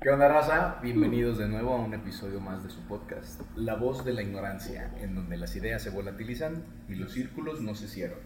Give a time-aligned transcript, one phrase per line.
[0.00, 0.76] ¿Qué onda, raza?
[0.80, 4.92] Bienvenidos de nuevo a un episodio más de su podcast, La Voz de la Ignorancia,
[5.00, 8.20] en donde las ideas se volatilizan y los círculos no se cierran.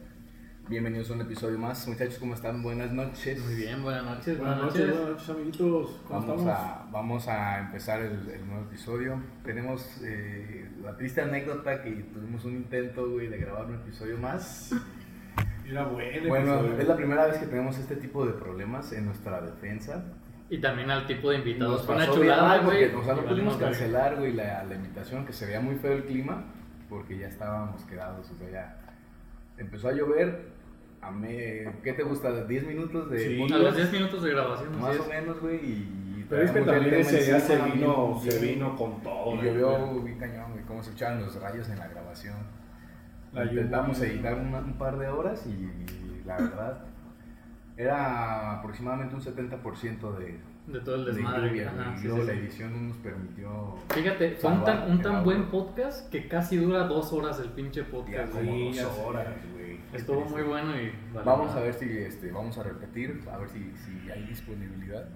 [0.68, 1.88] Bienvenidos a un episodio más.
[1.88, 2.62] Muchachos, ¿cómo están?
[2.62, 3.42] Buenas noches.
[3.42, 4.38] Muy bien, buenas noches.
[4.38, 6.00] Buenas noches, buenas noches, amiguitos.
[6.06, 6.48] ¿Cómo Vamos estamos?
[6.48, 9.22] a, vamos a empezar el, el nuevo episodio.
[9.42, 14.72] Tenemos eh, la triste anécdota que tuvimos un intento, güey, de grabar un episodio más.
[15.66, 16.28] Era bueno.
[16.28, 16.78] Bueno, episodio.
[16.80, 20.04] es la primera vez que tenemos este tipo de problemas en nuestra defensa.
[20.52, 21.78] Y también al tipo de invitados.
[21.78, 23.00] Nos Fue una pasó chulada, mal porque, güey.
[23.00, 26.04] O sea, no pudimos cancelar, güey, la, la invitación, que se veía muy feo el
[26.04, 26.44] clima,
[26.90, 28.76] porque ya estábamos quedados, o sea, ya
[29.56, 30.50] empezó a llover.
[31.00, 32.28] A me, ¿Qué te gusta?
[32.46, 33.42] ¿10 minutos de Sí.
[33.52, 34.78] A los 10 minutos de grabación.
[34.80, 36.26] Más o menos, güey, y...
[36.28, 39.34] Pero es que también ese día se vino, se vino con todo.
[39.34, 42.36] Y llovió bien cañón, güey, cómo se echaban los rayos en la grabación.
[43.32, 44.12] La Intentamos lluvia.
[44.12, 46.84] editar una- un par de horas y la verdad
[47.76, 51.48] era aproximadamente un 70% de, De todo el de desmadre.
[51.48, 52.38] lluvia, ajá, sí, luego sí, la sí.
[52.40, 56.84] edición no nos permitió Fíjate, fue un tan, un tan buen podcast que casi dura
[56.84, 58.32] dos horas el pinche ya podcast.
[58.32, 58.72] como güey.
[58.74, 59.78] Sí, dos ya horas, güey.
[59.92, 60.34] Estuvo triste.
[60.38, 60.92] muy bueno y.
[61.12, 61.64] vale Vamos a madre.
[61.64, 65.06] ver si este, vamos a repetir, a ver si, si hay disponibilidad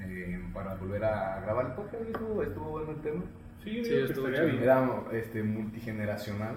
[0.00, 2.02] eh, para volver a grabar el podcast.
[2.04, 3.22] Estuvo, estuvo bueno el tema.
[3.62, 4.58] Sí, Sí, estuvo bien.
[4.62, 6.54] Era este, multigeneracional.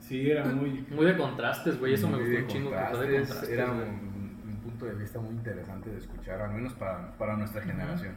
[0.00, 0.84] Sí, era muy.
[0.90, 1.94] Muy de contrastes, güey.
[1.94, 2.70] Eso me muy gustó de un chingo.
[2.70, 3.48] Que fue de contrastes.
[3.50, 4.15] Era un
[4.76, 8.14] punto de vista muy interesante de escuchar, al menos para, para nuestra generación.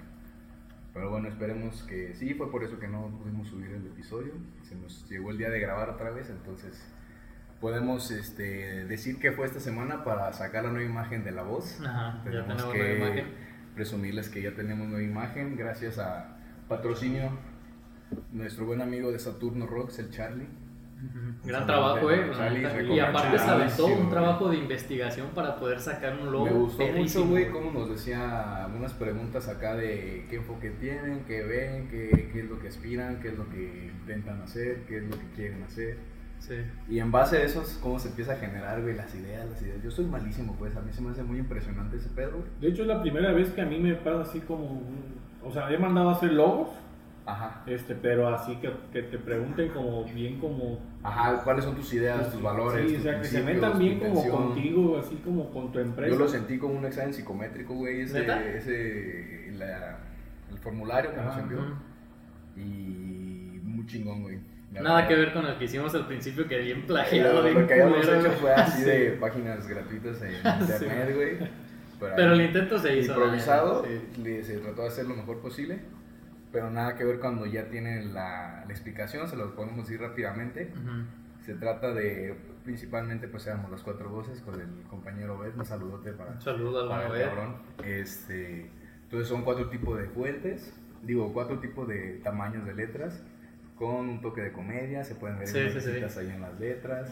[0.94, 4.34] Pero bueno, esperemos que sí, fue por eso que no pudimos subir el episodio.
[4.68, 6.86] Se nos llegó el día de grabar otra vez, entonces
[7.62, 11.80] podemos este, decir que fue esta semana para sacar la nueva imagen de la voz.
[11.80, 13.26] Ajá, ya Tenemos tenemos que
[13.76, 17.32] presumirles que ya tenemos nueva imagen gracias a patrocinio
[18.34, 20.48] nuestro buen amigo de Saturno Rocks, el Charlie.
[21.46, 22.30] Gran trabajo, eh.
[22.90, 26.46] Y aparte se aventó un trabajo de investigación para poder sacar un logo.
[26.46, 31.44] Me gustó mucho, güey, cómo nos decía algunas preguntas acá de qué enfoque tienen, qué
[31.44, 35.04] ven, qué, qué es lo que aspiran, qué es lo que intentan hacer, qué es
[35.04, 35.98] lo que quieren hacer.
[36.40, 36.56] Sí.
[36.90, 39.62] Y en base a eso, es cómo se empieza a generar, güey, las ideas, las
[39.62, 39.82] ideas.
[39.84, 42.50] Yo soy malísimo, pues, a mí se me hace muy impresionante ese pedo, güey.
[42.62, 44.84] De hecho, es la primera vez que a mí me pasa así como.
[45.44, 46.70] O sea, he mandado a hacer logos,
[47.32, 47.64] Ajá.
[47.68, 50.80] este, pero así que, que te pregunten como bien como.
[51.04, 52.88] Ajá, ¿cuáles son tus ideas, tus valores?
[52.90, 56.12] Sí, o tus sea, que se metan bien como contigo, así como con tu empresa.
[56.12, 58.44] Yo lo sentí como un examen psicométrico, güey, ese, ¿Neta?
[58.44, 60.00] ese la-
[60.52, 61.60] el formulario que nos envió.
[62.58, 64.40] Y muy chingón, güey.
[64.72, 65.08] Nada verdad.
[65.08, 67.74] que ver con el que hicimos al principio, que bien Lo, plagiado, bien lo que
[67.74, 68.90] habíamos culero, hecho fue así Sí.
[68.90, 70.32] de páginas gratuitas en
[70.62, 71.38] internet, güey.
[72.00, 73.12] Pero, Pero el intento se hizo.
[73.14, 74.22] improvisado, sí.
[74.24, 75.80] le- se trató de hacer lo mejor posible.
[76.52, 80.72] Pero nada que ver cuando ya tienen la, la explicación, se lo podemos decir rápidamente.
[80.74, 81.44] Ujú.
[81.46, 86.12] Se trata de, principalmente, pues éramos las cuatro voces con el compañero Bet, un saludote
[86.14, 87.56] para, Un saludo al para el cabrón.
[87.86, 88.70] Este,
[89.04, 90.74] entonces son cuatro tipos de fuentes,
[91.04, 93.24] digo, cuatro tipos de tamaños de letras,
[93.76, 96.20] con un toque de comedia, se pueden ver Sí, sí, sí.
[96.20, 97.10] ahí en las letras,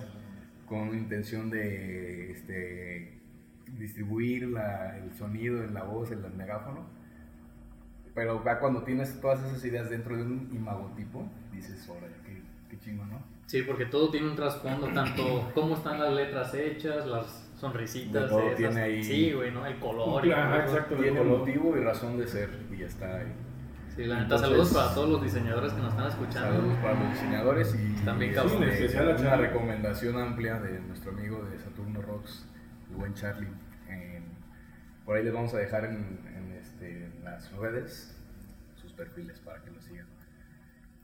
[0.68, 3.20] con intención de este,
[3.78, 6.86] distribuir la- el sonido en la voz, en el megáfono.
[8.18, 11.24] Pero ya cuando tienes todas esas ideas dentro de un imagotipo,
[11.54, 13.20] dices, órale, qué, qué chingo, ¿no?
[13.46, 18.24] Sí, porque todo tiene un trasfondo, tanto cómo están las letras hechas, las sonrisitas.
[18.24, 18.58] De todo esas.
[18.58, 19.64] tiene ahí- Sí, güey, ¿no?
[19.68, 20.26] El color.
[20.26, 20.74] y Ajá, todo.
[20.74, 20.96] exacto.
[20.96, 21.38] Tiene color.
[21.38, 23.32] motivo y razón de ser, y ya está ahí.
[23.96, 26.56] Sí, la neta, saludos para todos los diseñadores que nos están escuchando.
[26.58, 28.56] Saludos para los diseñadores y bien este.
[28.58, 32.48] En especial a una recomendación amplia de nuestro amigo de Saturno Rocks,
[32.90, 33.48] el buen Charlie.
[33.90, 34.22] Eh,
[35.06, 38.16] por ahí les vamos a dejar en, en, este, en las redes
[38.80, 40.06] sus perfiles para que lo sigan.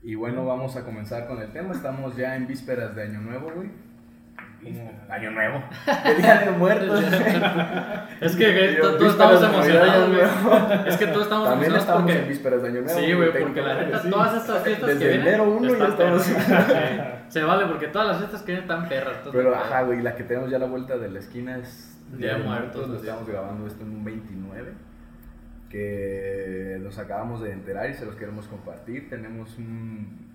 [0.03, 1.73] Y bueno, vamos a comenzar con el tema.
[1.73, 3.69] Estamos ya en vísperas de Año Nuevo, güey.
[5.09, 5.63] Año Nuevo.
[6.05, 7.03] El Día de Muertos.
[8.21, 10.87] Es que todos estamos emocionados, güey.
[10.87, 12.19] Es que todos estamos También emocionados estamos porque...
[12.19, 12.99] en vísperas de Año Nuevo.
[12.99, 14.09] Sí, güey, porque la neta, sí.
[14.09, 15.27] todas estas fiestas Desde que vienen...
[15.27, 19.17] enero uno ya están estamos- Se vale, porque todas las fiestas que vienen están perras.
[19.31, 22.37] Pero ajá, güey, la que tenemos ya a la vuelta de la esquina es Día
[22.37, 24.92] de Muertos, Lo estamos grabando esto en un 29.
[25.73, 29.09] Que nos acabamos de enterar y se los queremos compartir.
[29.09, 30.31] Tenemos un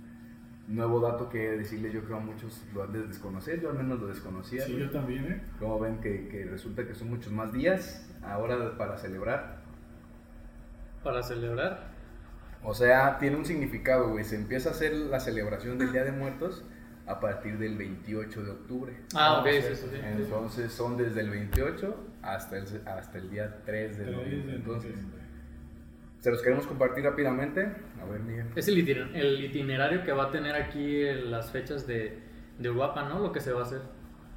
[0.67, 4.01] nuevo dato que decirles, yo creo a muchos lo han de desconocer, yo al menos
[4.01, 4.65] lo desconocía.
[4.65, 5.43] Sí, yo también, ¿eh?
[5.61, 9.59] Como ven que, que resulta que son muchos más días ahora para celebrar.
[11.05, 11.87] Para celebrar.
[12.65, 14.25] O sea, tiene un significado, güey.
[14.25, 16.65] Se empieza a hacer la celebración del Día de Muertos
[17.07, 18.93] a partir del 28 de octubre.
[19.15, 20.01] Ah, ok, sí, sí, sí.
[20.03, 24.53] Entonces son desde el 28 hasta el, hasta el día 3 de Tres noviembre.
[24.53, 24.95] de Entonces.
[26.19, 27.61] Se los queremos compartir rápidamente.
[28.01, 28.47] A ver, Miguel.
[28.57, 32.19] Es el, itiner- el itinerario que va a tener aquí en las fechas de,
[32.59, 33.21] de Uruapan, ¿no?
[33.21, 33.81] Lo que se va a hacer.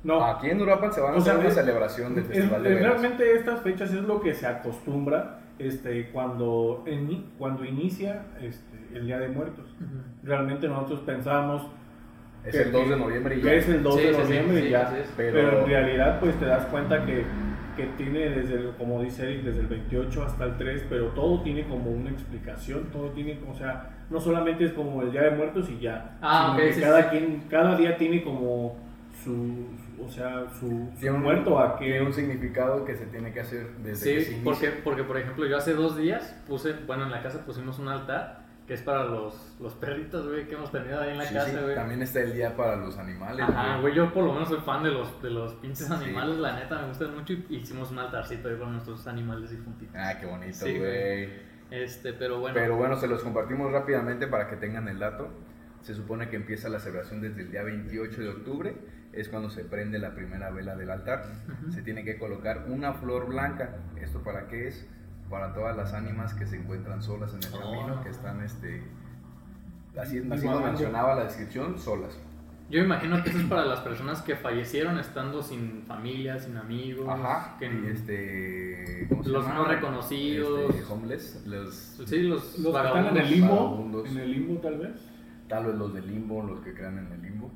[0.03, 2.29] No, Aquí en Uruapan se van a O sea, hacer una es- celebración del es-
[2.29, 2.89] Festival de es- Velas.
[2.91, 9.05] realmente estas fechas es lo que se acostumbra este, cuando, en- cuando inicia este, el
[9.05, 9.75] Día de Muertos.
[10.23, 11.67] Realmente nosotros pensábamos
[12.43, 13.53] Es que- el 2 de noviembre y ya.
[13.53, 14.91] es el 2 Sí, de sí, sí, noviembre y sí, ya.
[15.17, 17.23] Pero, Pero- en realidad pues te das cuenta que,
[17.75, 21.41] que tiene desde, el, como dice Eric, desde el 28 hasta el 3, pero todo
[21.41, 25.31] tiene como una explicación, todo tiene, o sea, no solamente es como el Día de
[25.31, 27.09] Muertos y ya, Ah, sino ok, que sí, cada, sí.
[27.09, 28.75] quien, cada día tiene como
[29.23, 29.67] su,
[30.03, 32.01] o sea, su, su Tiene un- muerto a Tiene que...
[32.03, 35.45] un significado que se tiene que hacer desde que se Sí, porque, porque por ejemplo
[35.45, 39.03] yo hace dos días puse, bueno en la casa pusimos un altar que es para
[39.05, 41.75] los, los perritos, güey, que hemos tenido ahí en la Sí, casa, sí, güey.
[41.75, 43.41] También está el día para los animales.
[43.49, 45.93] Ajá, güey, yo por lo menos soy fan de los, de los pinches Sí.
[45.93, 49.95] animales, la neta me gustan mucho y hicimos un altarcito ahí con nuestros animales difuntitos.
[49.97, 51.29] Ah, qué bonito, güey.
[51.71, 52.53] Este, pero bueno.
[52.53, 55.29] Pero bueno, se los compartimos rápidamente para que tengan el dato.
[55.81, 58.75] Se supone que empieza la celebración desde el día 28 de octubre,
[59.13, 61.23] es cuando se prende la primera vela del altar.
[61.47, 61.71] Ujú.
[61.71, 63.77] Se tiene que colocar una flor blanca.
[63.99, 64.87] ¿Esto para qué es?
[65.31, 67.59] Para todas las ánimas que se encuentran solas en el Oh.
[67.59, 68.83] camino, que están, este,
[69.97, 70.59] así, así Divagando.
[70.67, 72.19] mencionaba la descripción, solas.
[72.69, 77.05] Yo imagino que eso es para las personas que fallecieron estando sin familia, sin amigos,
[77.09, 77.57] Ajá.
[77.59, 79.55] que Y este, ¿cómo se los llama?
[79.59, 80.69] no reconocidos.
[80.75, 81.75] Este, homeless, los,
[82.05, 84.91] sí, los, Los que están en el limbo, en el limbo tal vez.
[85.49, 87.51] tal vez los del limbo, los que crean en el limbo.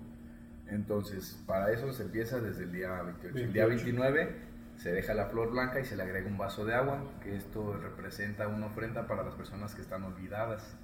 [0.67, 3.37] Entonces, para eso se empieza desde el día 28.
[3.37, 3.95] El día 28.
[4.01, 4.35] 29
[4.85, 7.75] se deja la flor blanca y se le agrega un vaso de agua, que esto
[7.75, 10.77] representa una ofrenda para las personas que están olvidadas.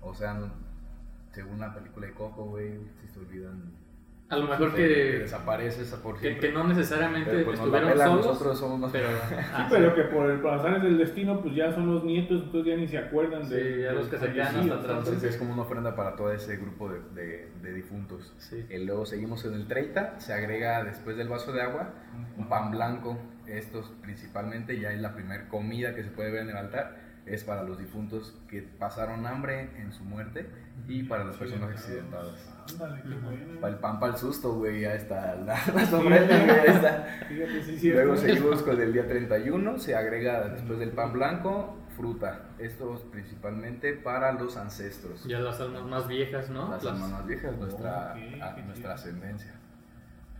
[0.00, 0.38] O sea,
[1.32, 3.72] según la película de Coco, güey, si se olvidan.
[4.30, 8.26] A lo mejor se- que, desapareces por que, que no necesariamente Pero pues estuvieron solos,
[8.26, 11.72] nosotros somos más pero, Sí, ah, pero que por el pasar del destino, pues ya
[11.72, 14.56] son los nietos, entonces ya ni se acuerdan Sí, de ya los que se quedan
[14.56, 14.98] hasta atrás.
[14.98, 18.32] Entonces es como una ofrenda para todo ese grupo de, de- de difuntos.
[18.38, 18.64] sí.
[18.70, 21.90] Y luego seguimos en el 30, se agrega después del vaso de agua
[22.38, 23.18] un pan blanco.
[23.46, 26.96] Estos principalmente ya es la primera comida que se puede ver en el altar.
[27.26, 30.46] Es para los difuntos que pasaron hambre en su muerte
[30.86, 32.34] y para las personas accidentadas.
[32.70, 33.60] Ándale, qué bueno.
[33.60, 37.06] Para el pan, para el susto, güey, ya está la, la sombreta, güey, ya está.
[37.28, 41.78] Fíjate, sí, sí, Luego seguimos con el día 31, se agrega después del pan blanco
[41.96, 42.42] fruta.
[42.58, 45.24] Esto es principalmente para los ancestros.
[45.24, 46.70] Ya las almas más viejas, ¿no?
[46.72, 49.52] Las Las- almas más viejas, nuestra, Ok, a- qué nuestra ascendencia.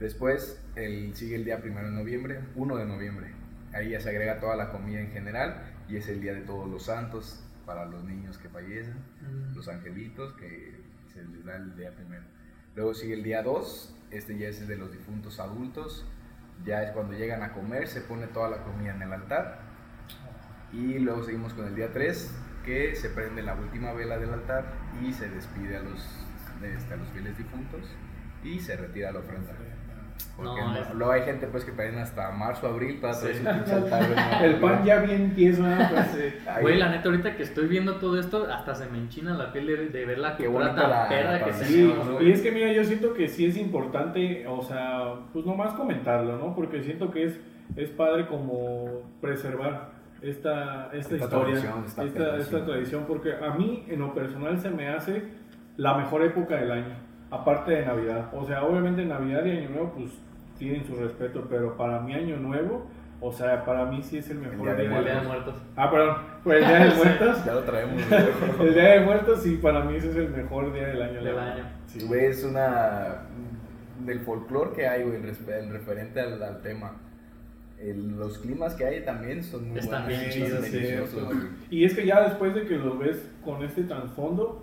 [0.00, 3.28] Después el, sigue el día primero de noviembre, 1 de noviembre.
[3.72, 5.56] Ahí ya se agrega toda la comida en general
[5.88, 9.54] y es el día de todos los santos para los niños que fallecen, Mm.
[9.56, 10.80] los angelitos que
[11.12, 12.24] se les da el día primero.
[12.76, 16.06] Luego sigue el día 2, este ya es el de los difuntos adultos.
[16.64, 19.60] Ya es cuando llegan a comer, se pone toda la comida en el altar.
[20.72, 22.32] Y luego seguimos con el día 3,
[22.64, 24.72] que se prende la última vela del altar
[25.02, 26.00] y se despide a los,
[26.62, 27.82] este, a los fieles difuntos
[28.42, 29.52] y se retira la ofrenda.
[30.36, 33.42] Porque No, no- luego hay gente pues que piden hasta marzo, abril para traer Sí.
[33.44, 34.02] su pinche altar.
[34.40, 34.44] güey.
[34.50, 35.76] El pan ya bien tieso, ¿no?
[35.88, 39.52] Pues, Güey, la neta, ahorita que estoy viendo todo esto, hasta se me enchina la
[39.52, 42.24] piel de, de ver la Qué cultura bonita tan la- perra la que pandemia, Sí,
[42.26, 46.36] y es que mira, yo siento que sí es importante, o sea, pues nomás comentarlo,
[46.36, 46.52] ¿no?
[46.56, 47.40] Porque siento que es,
[47.76, 49.90] es padre como preservar
[50.20, 52.40] esta, esta, Esta historia, tradición, esta esta, tradición.
[52.40, 55.22] esta tradición, porque a mí en lo personal se me hace
[55.76, 56.94] la mejor época del año,
[57.40, 58.28] aparte de Navidad.
[58.32, 60.10] O sea, obviamente Navidad y Año Nuevo pues
[60.58, 62.86] tienen su respeto, pero para mí Año Nuevo,
[63.20, 65.26] o sea, para mí sí es el mejor Día de día El del Día de.
[65.28, 65.54] Muertos.
[65.76, 67.44] Ah, perdón, pues el Día de Muertos.
[67.44, 68.02] Ya lo traemos.
[68.60, 71.22] El Día de Muertos, sí, para mí ese es el mejor día del año.
[71.22, 71.64] Del año.
[71.86, 72.06] Sí.
[72.06, 73.22] Güey, es una.
[74.04, 76.92] del folclore que hay, güey, el referente al, al tema.
[77.80, 81.34] El- los climas que hay también son muy Están buenos, bien son sí, deliciosos.
[81.70, 84.62] Y es que ya después de que los ves con este trasfondo,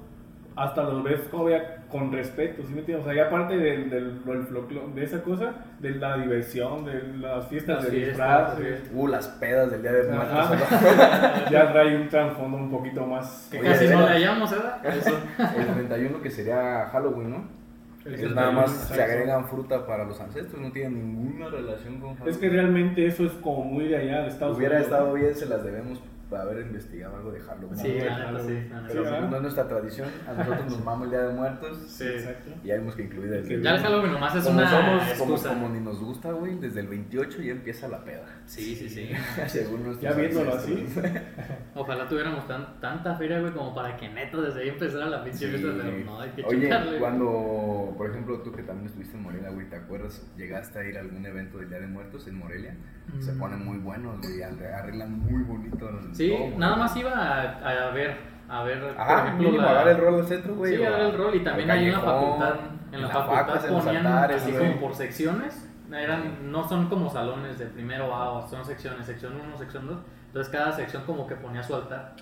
[0.56, 3.06] hasta los ves todavía con respeto, ¿sí me entiendes?
[3.06, 7.48] O sea, ya aparte del, del, del de esa cosa, de la diversión, de las
[7.48, 10.50] fiestas de disfraces, Uh, las pedas del día de muertos.
[11.52, 13.48] Ya trae un trasfondo un poquito más...
[13.52, 14.86] Que Oye, casi no le hallamos, ¿verdad?
[14.96, 15.18] Eso.
[15.58, 17.62] El 31 que sería Halloween, ¿no?
[18.00, 22.16] Es 31, nada más se agregan fruta para los ancestros, no tiene ninguna relación con
[22.16, 22.34] Halloween.
[22.34, 24.92] Es que realmente eso es como muy de allá, de Estados Hubiera Unidos.
[24.92, 26.02] estado bien, se las debemos
[26.40, 27.78] haber investigado algo de Halloween.
[27.78, 28.32] Sí, claro.
[28.32, 28.68] neta, sí.
[28.88, 32.06] Pero Sí, no es nuestra tradición, a nosotros nos mama el Día de Muertos Sí.
[32.08, 32.52] Exacto.
[32.64, 35.50] y hay que incluir desde Ya el Halloween nomás es como una somos, como, excusa.
[35.50, 38.26] como ni nos gusta, güey, desde el 28 ya empieza la peda.
[38.46, 39.10] Sí, sí, sí.
[39.48, 40.86] Según nuestros Ya viéndolo así.
[41.76, 45.40] Ojalá tuviéramos tan, tanta feria, güey, como para que neta desde ahí empezara la pinche
[45.40, 45.48] Sí.
[45.48, 45.70] fiesta.
[45.84, 47.00] Pero no, hay que Oye, chingarle.
[47.00, 50.26] cuando, por ejemplo, tú que también estuviste en Morelia, güey, ¿te acuerdas?
[50.38, 52.76] ¿Llegaste a ir a algún evento del Día de Muertos en Morelia?
[53.20, 53.40] Se Mm.
[53.40, 55.90] ponen muy buenos, güey, arre- arreglan muy bonito.
[55.90, 58.18] el- Sí, nada más iba a, a ver,
[58.50, 60.76] a ver, Ajá, por ejemplo, mínimo la- a dar el rol al centro, güey.
[60.78, 62.56] Sí, a dar el rol y también ahí en la callejón, facultad,
[62.92, 64.68] en la las facultad facas, en los ponían altares, así güey.
[64.68, 69.34] como por secciones, eran, no son como salones de primero A, o son secciones, sección
[69.48, 72.14] 1, sección 2, Entonces cada sección como que ponía su altar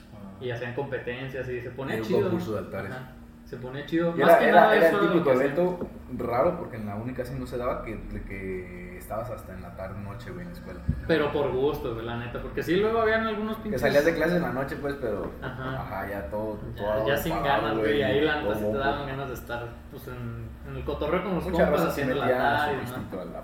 [0.42, 2.22] y hacían competencias y se ponía Era un chido.
[2.24, 2.92] concurso de altares.
[2.92, 3.12] Ajá,
[3.50, 4.12] Se ponía chido.
[4.12, 6.96] Más era, que era- nada era eso el típico que evento raro porque en la
[6.96, 10.52] única casi no se daba que, que estabas hasta en la tarde noche, güey, en
[10.52, 10.80] la escuela.
[11.08, 12.42] Pero por gusto, güey, la neta.
[12.42, 13.82] Porque sí, luego habían algunos Que pinches.
[13.82, 15.32] salías de clase en la noche, pues, pero.
[15.42, 15.82] Ajá.
[15.82, 16.60] Ajá, ya todo.
[16.76, 17.98] Ya, todo ya sin parado, ganas, güey.
[17.98, 21.24] Y ahí la neta sí te daban ganas de estar pues, en, en el cotorreo
[21.24, 22.78] con los Mucha compas haciendo la tarde.
[22.78, 23.26] ¿no?
[23.26, 23.42] la.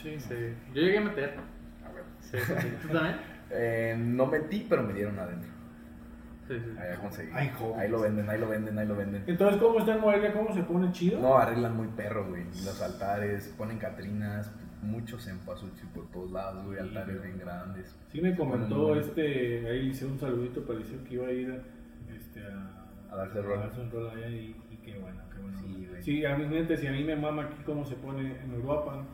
[0.00, 0.54] Sí, Sí.
[0.72, 1.36] Yo llegué a meter.
[1.84, 2.04] A ver.
[2.20, 2.68] Sí, sí, sí.
[2.82, 3.16] ¿Tú también?
[3.50, 5.50] Eh, no metí, pero me dieron adentro.
[6.48, 6.78] Sí, sí.
[6.78, 7.30] Allá conseguí.
[7.34, 7.78] Ay, joder.
[7.80, 9.22] ahí lo venden, ahí lo venden, ahí lo venden.
[9.26, 10.32] Entonces, ¿cómo está en Morelia?
[10.32, 11.20] ¿Cómo se pone chido?
[11.20, 12.44] No, arreglan muy perro, güey.
[12.44, 14.50] Los altares, ponen catrinas,
[14.82, 16.78] muchos cempasúchil por todos lados, güey.
[16.78, 17.94] Altares bien grandes.
[18.10, 21.50] Sí me comentó Bueno, este, ahí le hice un saludito, pareció que iba a ir
[21.50, 23.58] a, este, a, A darse rol.
[23.60, 25.58] darse un rol allá y, y qué bueno, qué bueno.
[25.60, 26.02] Sí, güey.
[26.02, 29.04] Sí, a mi mente, si a mí me mama aquí cómo se pone en Ujú.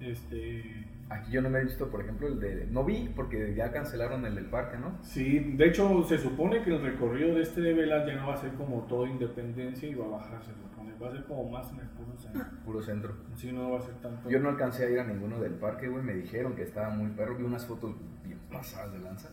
[0.00, 0.81] este...
[1.12, 2.66] Aquí yo no me he visto, por ejemplo, el de.
[2.70, 4.98] No vi porque ya cancelaron el del parque, ¿no?
[5.02, 8.34] Sí, de hecho se supone que el recorrido de este de velas ya no va
[8.34, 11.50] a ser como todo Independencia y va a bajar, se supone, va a ser como
[11.50, 12.44] más en el puro centro.
[12.64, 13.14] Puro centro.
[13.34, 14.28] Sí, no va a ser tanto.
[14.28, 16.02] Yo no alcancé a ir a ninguno del parque, güey.
[16.02, 17.36] Me dijeron que estaba muy perro.
[17.36, 19.30] Vi unas fotos bien pasadas de lanza.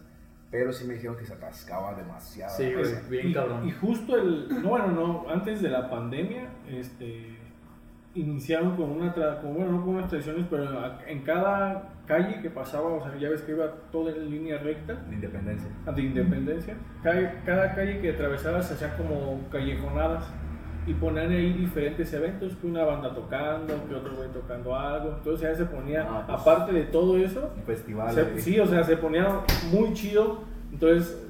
[0.51, 2.55] Pero sí me dijeron que se atascaba demasiado.
[2.57, 2.88] Sí, güey.
[3.09, 3.67] Bien y, cabrón.
[3.67, 7.38] Y justo el, no, bueno, no, antes de la pandemia, este,
[8.15, 10.65] iniciaron con una, con, bueno, no con unas tradiciones, pero
[11.07, 14.95] en cada calle que pasaba, o sea, ya ves que iba toda en línea recta,
[14.95, 15.69] De independencia.
[15.95, 20.25] de independencia, cada, cada calle que atravesaba se hacían como callejonadas
[20.87, 25.41] y ponían ahí diferentes eventos, que una banda tocando, que otro güey tocando algo, entonces
[25.47, 26.41] ya se ponía, Ah, pues.
[26.41, 28.11] aparte de todo eso, festival.
[28.11, 28.39] se- güey.
[28.41, 30.41] sí, o sea, se ponía muy chido.
[30.71, 31.25] Entonces,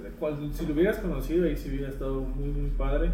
[0.52, 3.10] si lo hubieras conocido, ahí sí hubiera estado muy, muy padre.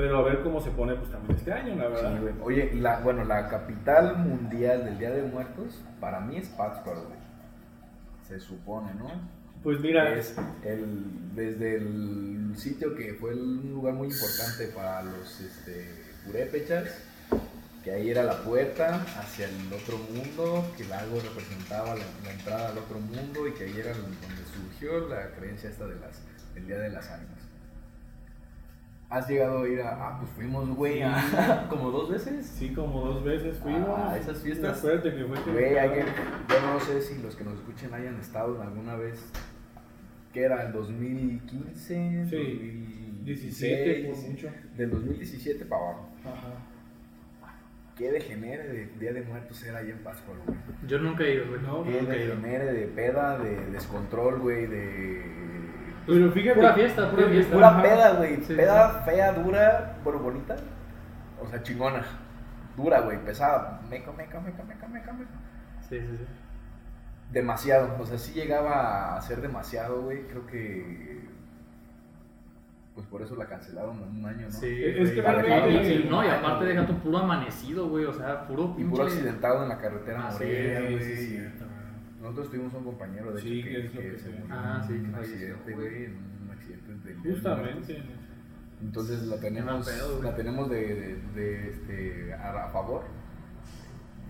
[0.00, 2.14] Pero a ver cómo se pone, pues también este año, la verdad.
[2.14, 2.34] Sí, güey.
[2.42, 7.18] Oye, la, bueno, la capital mundial del Día de Muertos, para mí es Pátzcuaro, güey.
[8.26, 9.10] Se supone, ¿no?
[9.62, 15.38] pues mira, Es el, desde el sitio que fue un lugar muy importante para los
[15.38, 15.86] este,
[16.24, 17.02] purépechas,
[17.84, 22.32] que ahí era la puerta hacia el otro mundo, que el lago representaba la, la
[22.32, 24.16] entrada al otro mundo y que ahí era donde
[24.54, 26.22] surgió la creencia esta de las,
[26.54, 27.39] del Día de las Ánimas.
[29.10, 29.90] ¿Has llegado a ir a...
[30.08, 32.46] Ah, pues fuimos, güey, a- como dos veces?
[32.46, 33.88] sí, como dos veces fuimos.
[33.98, 34.78] Ah, esas fiestas.
[34.78, 36.04] Acuérdate que fue que- Güey, que-
[36.48, 39.20] yo no sé si los que nos escuchen hayan estado alguna vez,
[40.32, 44.48] que era el 2015, Sí, 2016, 17 por mucho.
[44.76, 46.08] del 2017 para abajo.
[46.24, 46.54] Ajá.
[47.98, 50.56] Qué degenere de Día de Muertos era ahí en Pátzcuaro, güey.
[50.86, 51.60] Yo nunca he ido, güey.
[51.62, 52.36] No, Qué nunca he ido.
[52.36, 55.22] degenere de peda, de descontrol, güey, de...
[56.12, 56.56] Pero fíjate.
[56.60, 57.54] Pura fiesta, pura fiesta.
[57.54, 57.82] Pura Ajá.
[57.82, 58.36] peda, güey.
[58.42, 60.56] Sí, peda fea, dura, bueno, bonita.
[61.42, 62.02] O sea, chingona.
[62.76, 63.80] Dura, güey, pesada.
[63.88, 65.30] Meca, meca, meca, meca, meca, meca.
[65.88, 66.24] Sí, sí, sí.
[67.32, 70.26] Demasiado, o sea, sí llegaba a ser demasiado, güey.
[70.26, 71.20] Creo que.
[72.94, 74.50] Pues por eso la cancelaron en un año, ¿no?
[74.50, 78.04] Sí, Es que realmente- No, y aparte deja tu puro amanecido, güey.
[78.04, 81.16] O sea, puro Y puro pinche- accidentado en la carretera Ah, sí, Morelia, Sí, güey.
[81.16, 81.48] sí.
[82.20, 84.84] Nosotros tuvimos un compañero, de Sí, hecho, que es lo que que se murió Ah,
[84.86, 86.04] sí, un accidente, güey.
[86.04, 88.02] En un accidente del Justamente.
[88.82, 93.04] Entonces la tenemos, pedo, la tenemos de, de, de, este, a, a favor.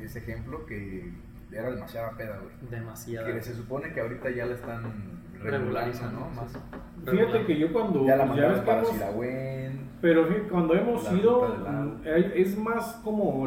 [0.01, 1.13] Ese ejemplo que
[1.53, 2.71] era demasiada peda, güey.
[2.71, 3.27] Demasiado.
[3.27, 6.31] Que se supone que ahorita ya la están Regularizando, ¿no?
[6.49, 6.59] sí.
[7.05, 7.11] Más.
[7.11, 8.07] Fíjate que yo cuando.
[8.07, 9.89] Ya la mandaron para Siragüen.
[10.01, 13.47] Pero cuando hemos ido, mm, es más como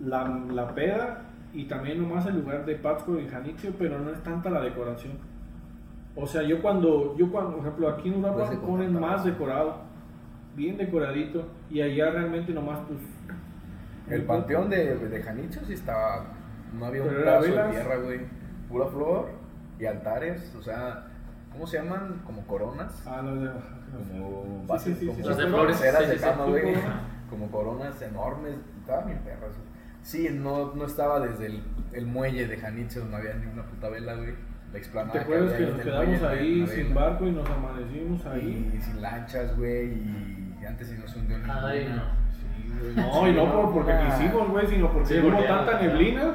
[0.00, 1.25] la, la peda
[1.56, 5.14] y también nomás el lugar de Pátzcuaro y Janitzio, pero no es tanta la decoración.
[6.14, 9.24] O sea, yo cuando, yo cuando, por ejemplo, aquí en Pues Europa se ponen más
[9.24, 9.78] decorado,
[10.54, 13.00] bien decoradito, y allá realmente nomás pues...
[14.10, 16.26] El panteón de, de Janicho sí estaba.
[16.78, 18.20] No había un pedazo de tierra, güey.
[18.68, 19.30] Pura flor
[19.80, 20.54] y altares.
[20.56, 21.06] O sea,
[21.50, 22.22] ¿cómo se llaman?
[22.24, 23.02] Como coronas.
[23.06, 23.48] Ah, los de...
[24.12, 26.18] Como bases, sí, sí, como sí, Las de flores, de sí, sí.
[26.18, 26.74] cama, güey.
[27.30, 28.54] Como coronas enormes.
[28.78, 29.50] Estaban bien perras.
[29.56, 29.75] güey.
[30.06, 33.88] Sí, no, no estaba desde el, el muelle de Janicho, no había ni una puta
[33.88, 34.34] vela, güey.
[34.72, 38.72] La explanada ¿Te acuerdas que ahí nos quedamos ahí sin barco y nos amanecimos ahí?
[38.76, 39.94] Y sin lanchas, güey.
[40.62, 41.66] Y antes sí no se hundió ninguna.
[41.66, 42.02] Ay, no.
[42.36, 42.94] Sí, güey.
[42.94, 44.16] No, y no por, porque Ah.
[44.16, 46.34] quisimos, güey, sino porque Sí, hubo porque- tanta neblina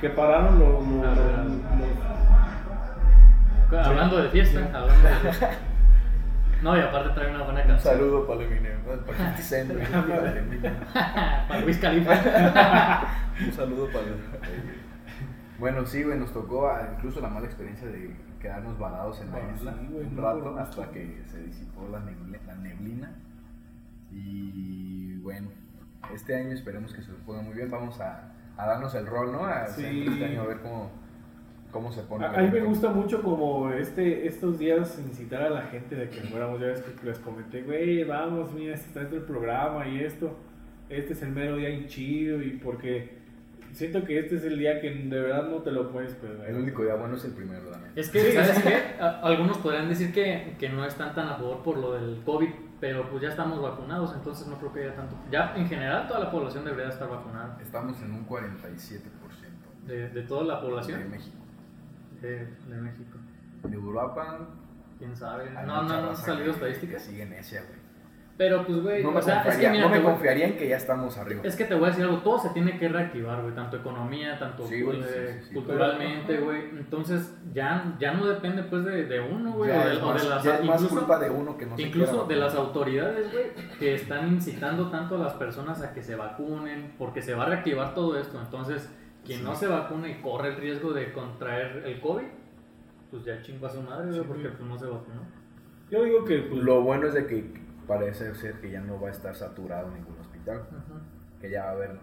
[0.00, 0.86] que pararon los...
[0.86, 1.44] los- Ah,
[3.70, 5.48] los- Hablando de fiesta, hablando de.
[6.62, 7.94] No, y aparte trae una buena Un canción.
[7.94, 9.72] saludo para el Eminem, para 50 Cent.
[9.90, 10.74] Para el Eminem.
[11.48, 13.06] Para Luis Califa.
[13.46, 14.14] Un saludo para el.
[15.58, 19.38] Bueno, sí, güey, nos tocó ah, incluso la mala experiencia de quedarnos varados en la
[19.38, 23.12] Ah, isla sí, güey, un no rato hasta que se disipó la neblina, la neblina.
[24.12, 25.48] Y bueno,
[26.14, 27.70] este año esperemos que se nos ponga muy bien.
[27.70, 29.44] Vamos a, a darnos el rol, ¿no?
[29.44, 30.06] A Sí.
[30.08, 30.90] este año a ver cómo,
[31.70, 32.24] cómo se pone.
[32.24, 36.08] A, a mí me gusta mucho como este, estos días incitar a la gente de
[36.08, 39.86] que fuéramos, ya ves que les comenté, güey, vamos, mira, este está dentro del programa
[39.86, 40.36] y esto,
[40.88, 43.18] este es el mero día y chido y porque
[43.72, 46.50] siento que este es el día que de verdad no te lo puedes perder.
[46.50, 47.92] El único día bueno es el primero, neta.
[47.94, 48.76] Es que, Sí, ¿sabes qué?
[49.00, 52.48] Algunos podrían decir que, que no están tan a favor por lo del COVID,
[52.80, 55.16] pero pues ya estamos vacunados, entonces no creo que haya tanto.
[55.30, 57.58] Ya en general toda la población debería estar vacunada.
[57.60, 59.00] Estamos en un 47%
[59.86, 61.37] De, de toda la de población México.
[62.20, 63.18] De, de México.
[63.64, 64.38] De Europa.
[64.98, 65.48] ¿Quién sabe?
[65.56, 67.02] hay No, no, no han salido estadísticas.
[67.04, 67.78] Que sigue necia, güey.
[68.36, 70.46] Pero pues, güey, No, me o sea, es que confiaría, mira, no me voy- confiaría
[70.46, 71.40] en que ya estamos arriba.
[71.42, 74.38] Es que te voy a decir algo, todo se tiene que reactivar, güey, tanto economía,
[74.38, 76.68] tanto Sí, güey, eh, sí, sí, culturalmente, güey.
[76.70, 80.06] Entonces, ya, ya no depende pues de, de uno, güey, ya o de, es o
[80.06, 82.26] de más, las ya es más incluso- culpa de uno que no se Incluso quiera
[82.28, 83.46] de las autoridades, güey,
[83.80, 87.46] que están incitando tanto a las personas a que se vacunen, porque se va a
[87.48, 88.40] reactivar todo esto.
[88.40, 88.88] Entonces,
[89.28, 89.44] quien Sí.
[89.44, 92.26] no se vacuna y corre el riesgo de contraer el COVID,
[93.10, 95.20] pues ya chingo a su madre, güey, Sí, porque pues no se vacunó.
[95.90, 97.52] Yo digo que pues, Lo bueno es de que
[97.86, 100.58] parece ser que ya no va a estar saturado ningún hospital.
[100.70, 100.98] Ujú.
[101.40, 101.98] Que ya va a haber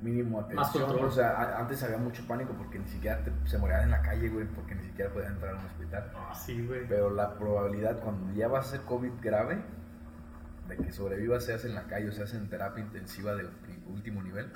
[0.00, 0.84] mínimo Más atención.
[0.88, 1.08] control.
[1.08, 4.02] O sea, a- antes había mucho pánico porque ni siquiera te- se morían en la
[4.02, 6.12] calle, güey, porque ni siquiera podían entrar a un hospital.
[6.34, 6.86] Sí, güey.
[6.88, 9.62] Pero la probabilidad cuando ya vas a ser COVID grave,
[10.68, 13.48] de que sobrevivas, seas en la calle o seas en terapia intensiva de
[13.88, 14.50] último nivel,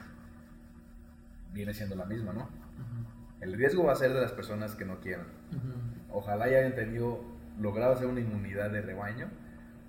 [1.56, 2.42] viene siendo la misma, ¿no?
[2.42, 3.40] Ujú.
[3.40, 5.26] El riesgo va a ser de las personas que no quieran.
[5.50, 6.18] Ujú.
[6.18, 7.20] Ojalá hayan tenido,
[7.60, 9.26] logrado hacer una inmunidad de rebaño,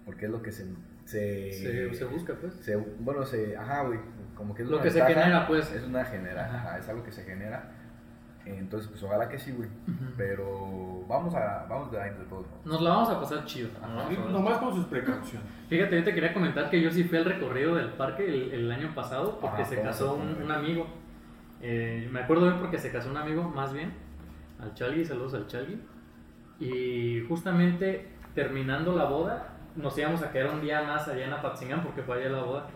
[0.05, 0.65] porque es lo que se...
[1.05, 2.53] se, Se, se busca, pues.
[2.55, 3.55] se- bueno, se...
[3.55, 3.99] Ajá, güey,
[4.35, 5.71] como que es Lo una que se ventaja, genera, pues.
[5.71, 6.57] Es una genera, Ajá.
[6.57, 7.71] ajá, es algo que se genera.
[8.45, 9.67] Entonces, pues ojalá que sí, güey.
[9.67, 10.05] Ujú.
[10.15, 12.65] Pero vamos a, vamos a de todos modos.
[12.65, 13.69] Nos la vamos a pasar chido.
[13.81, 14.07] Ajá.
[14.09, 15.45] sí, nomás con sus precauciones.
[15.67, 18.71] Fíjate, yo te quería comentar que yo sí fui al recorrido del parque el, el
[18.71, 20.87] año pasado porque Ajá, se ¿cómo casó se un, un amigo.
[21.61, 23.93] Eh, me acuerdo bien porque se casó un amigo, más bien,
[24.59, 25.79] al Chalgui, saludos al Chalgui.
[26.59, 31.83] Y justamente terminando la boda, nos íbamos a quedar un día más allá en Apatzingán
[31.83, 32.67] porque fue allá la boda.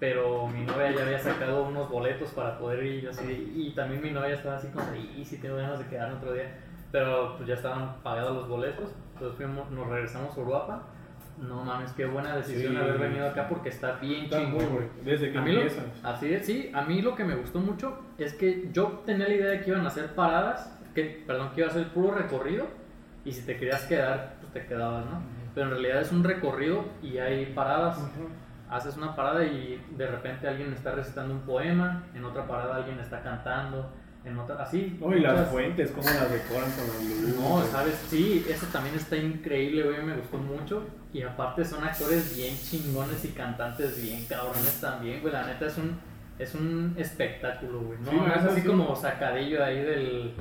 [0.00, 3.52] Pero mi novia ya había sacado unos boletos para poder ir así.
[3.56, 6.56] Y también mi novia estaba así como, y si tengo ganas de quedarme otro día.
[6.92, 8.94] Pero pues ya estaban pagados los boletos.
[9.14, 10.82] Entonces fuimos, nos regresamos a Uruapa.
[11.40, 12.78] No mames, qué buena decisión Sí.
[12.78, 14.88] haber venido acá porque está bien Está chingón.
[15.04, 15.84] Desde que A mí lo, empiezas.
[16.02, 19.34] así es, sí, a mí lo que me gustó mucho es que yo tenía la
[19.34, 22.66] idea de que iban a hacer paradas, que, perdón, que iba a ser puro recorrido
[23.24, 25.22] y si te querías quedar, pues te quedabas, ¿no?
[25.54, 27.98] Pero en realidad es un recorrido y hay paradas.
[28.70, 32.98] Haces una parada y de repente alguien está recitando un poema, en otra parada alguien
[33.00, 33.90] está cantando,
[34.28, 34.98] en otra, así.
[35.00, 37.36] Y las fuentes, cómo las decoran con los luz.
[37.36, 40.84] no, sabes, sí, eso también está increíble, güey, me gustó mucho.
[41.12, 45.32] Y aparte son actores bien chingones y cantantes bien cabrones también, güey.
[45.32, 45.98] La neta es un,
[46.38, 47.98] es un espectáculo, güey.
[48.00, 48.66] No, Sí, no la es así sí.
[48.66, 50.34] como sacadillo ahí del.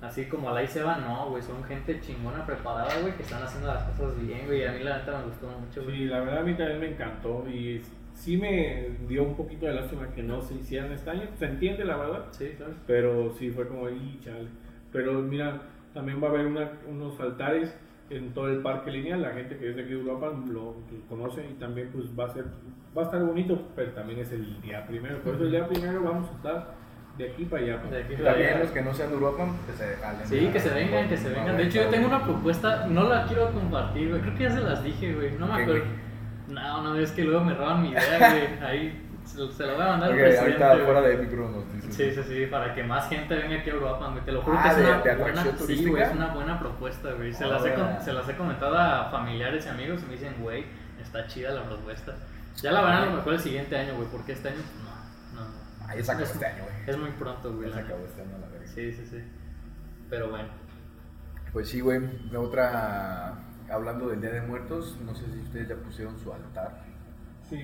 [0.00, 1.42] Así como la se va, no, güey.
[1.42, 4.60] Son gente chingona preparada, güey, que están haciendo las cosas bien, güey.
[4.60, 5.96] Y a mí la neta me gustó mucho, güey.
[5.96, 7.82] Sí, la verdad a mí también me encantó y
[8.16, 11.22] sí me dio un poquito de lástima que no se hicieran este año.
[11.38, 12.74] Se entiende la verdad, Sí, ¿sabes?
[12.86, 14.48] pero sí fue como, y chale.
[14.92, 15.62] Pero mira,
[15.94, 17.76] también va a haber una- unos altares
[18.10, 19.20] en todo el parque lineal.
[19.22, 20.76] La gente que es de aquí de Europa lo, lo
[21.08, 22.44] conoce y también pues va a ser,
[22.96, 25.18] va a estar bonito, pero también es el día primero.
[25.20, 26.74] Por eso el día primero vamos a estar
[27.18, 27.76] de aquí para allá.
[27.90, 28.58] De aquí para También allá.
[28.60, 30.26] los que no sean de Europa, que se jalen.
[30.26, 31.56] Sí, que se vengan, que se vengan.
[31.56, 34.20] De hecho, yo tengo una propuesta, no la quiero compartir, güey.
[34.22, 35.32] Creo que ya se las dije, güey.
[35.38, 35.84] No me ¿Qué, acuerdo.
[36.48, 38.62] No, no, es que luego me roban mi idea, güey.
[38.62, 40.38] Ahí se, se lo voy a mandar al Ok, presidente.
[40.40, 40.84] ahorita güey.
[40.84, 41.94] fuera de micro nos dices.
[41.96, 44.24] Sí, sí, sí, para que más gente venga aquí a Europa, güey.
[44.24, 46.58] Te lo juro Ah, que es de- una de buena, sí, güey, es una buena
[46.60, 47.32] propuesta, güey.
[47.32, 47.96] Se, las he, Ahora.
[47.96, 50.64] con- se las he comentado a familiares y amigos y me dicen, güey,
[51.00, 52.14] está chida la propuesta.
[52.62, 55.40] Ya la verán a lo mejor el siguiente año, güey, porque este año, pues, no,
[55.40, 55.46] no.
[55.88, 56.74] Ah, ya se acabó Es- este año, güey.
[56.90, 57.68] Es muy pronto, güey.
[57.68, 58.66] Ya se acabó este año, la verga.
[58.66, 59.18] Sí, sí, sí.
[60.08, 60.48] Pero bueno.
[61.52, 62.00] Pues sí, güey.
[62.36, 63.34] Otra.
[63.70, 66.82] Hablando del Día de Muertos, no sé si ustedes ya pusieron su altar.
[67.48, 67.60] Sí,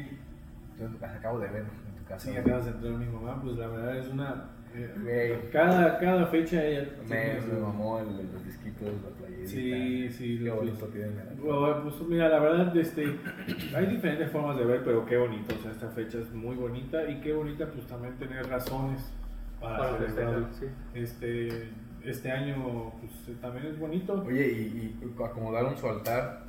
[0.75, 2.31] Entonces, las acabo de ver en tu casa.
[2.31, 4.45] sí, acabas de entrar mi mamá, pues la verdad es una...
[4.75, 9.49] eh, Güey, Cada, cada fecha ella me, me mamó el, los disquitos, la playerita.
[9.49, 11.21] Sí, sí, Qué bonito tienen.
[11.43, 13.05] Bueno, pues mira, la verdad, este,
[13.77, 17.09] hay diferentes formas de ver, pero qué bonito, o sea, esta fecha es muy bonita
[17.09, 19.13] y qué bonita pues también tener razones
[19.61, 20.47] para, Para celebrarlo.
[20.49, 20.99] festejar, sí.
[21.01, 21.69] Este,
[22.05, 24.25] este año pues también es bonito.
[24.27, 26.43] Oye, y, y acomodaron su altar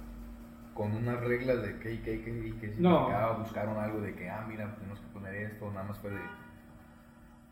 [0.74, 3.10] con unas reglas de qué y qué y qué y qué No.
[3.40, 6.18] buscaron algo de que, ah, mira, tenemos que poner esto, nada más fue de,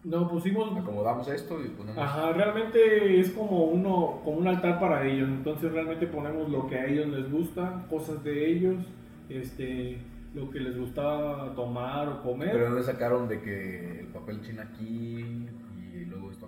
[0.03, 1.97] No, pusimos, acomodamos esto y ponemos...
[2.03, 6.75] ajá, realmente es como uno, como un altar para ellos, entonces realmente ponemos lo que
[6.77, 8.83] a ellos les gusta, cosas de ellos,
[9.29, 9.99] este,
[10.33, 12.49] lo que les gusta tomar o comer.
[12.51, 15.47] Pero ¿dónde sacaron de que el papel china aquí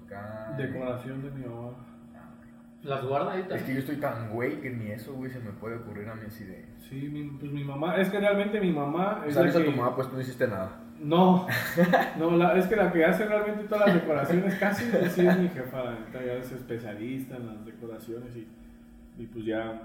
[0.05, 0.53] acá?
[0.57, 1.71] Decoración de mi mamá.
[2.83, 3.65] Las guarda ahí Es también.
[3.67, 6.23] que yo estoy tan güey que ni eso, güey, se me puede ocurrir a mí
[6.27, 6.65] así de.
[6.89, 9.71] Sí, mi, pues mi mamá, es que realmente mi mamá es ¿Sabes la a tu
[9.71, 9.95] que- mamá?
[9.95, 10.79] Pues tú no hiciste nada.
[10.99, 11.47] No,
[12.19, 15.39] no, la- es que la que hace realmente todas las decoraciones casi, pues sí es
[15.39, 18.47] mi jefa, la neta, ella es especialista en las decoraciones y,
[19.17, 19.81] y pues ya,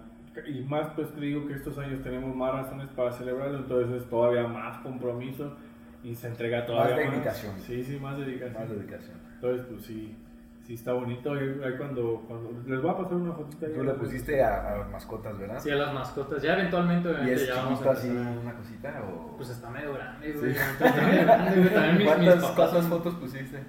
[0.46, 4.08] y más pues te digo que estos años tenemos más razones para celebrarlo, entonces es
[4.08, 5.56] todavía más compromiso
[6.04, 7.14] y se entrega todavía más.
[7.14, 7.54] dedicación.
[7.60, 8.60] Sí, sí, más dedicación.
[8.60, 9.16] Más dedicación.
[9.40, 10.16] Entonces pues sí,
[10.66, 13.66] sí está bonito, ahí ahí cuando, cuando, les voy a pasar una fotita.
[13.72, 15.60] Tú le pusiste a, a las mascotas, ¿verdad?
[15.60, 16.42] Sí, a las mascotas.
[16.42, 19.36] Ya eventualmente, ¿Y obviamente, es ya vamos a así una cosita o...?
[19.36, 20.52] Pues está medio grande, güey.
[20.54, 20.60] Sí.
[20.60, 21.74] Está medio grande, güey.
[21.74, 23.62] También mis, mis ¿Cuántas, papás cuántas son- fotos pusiste?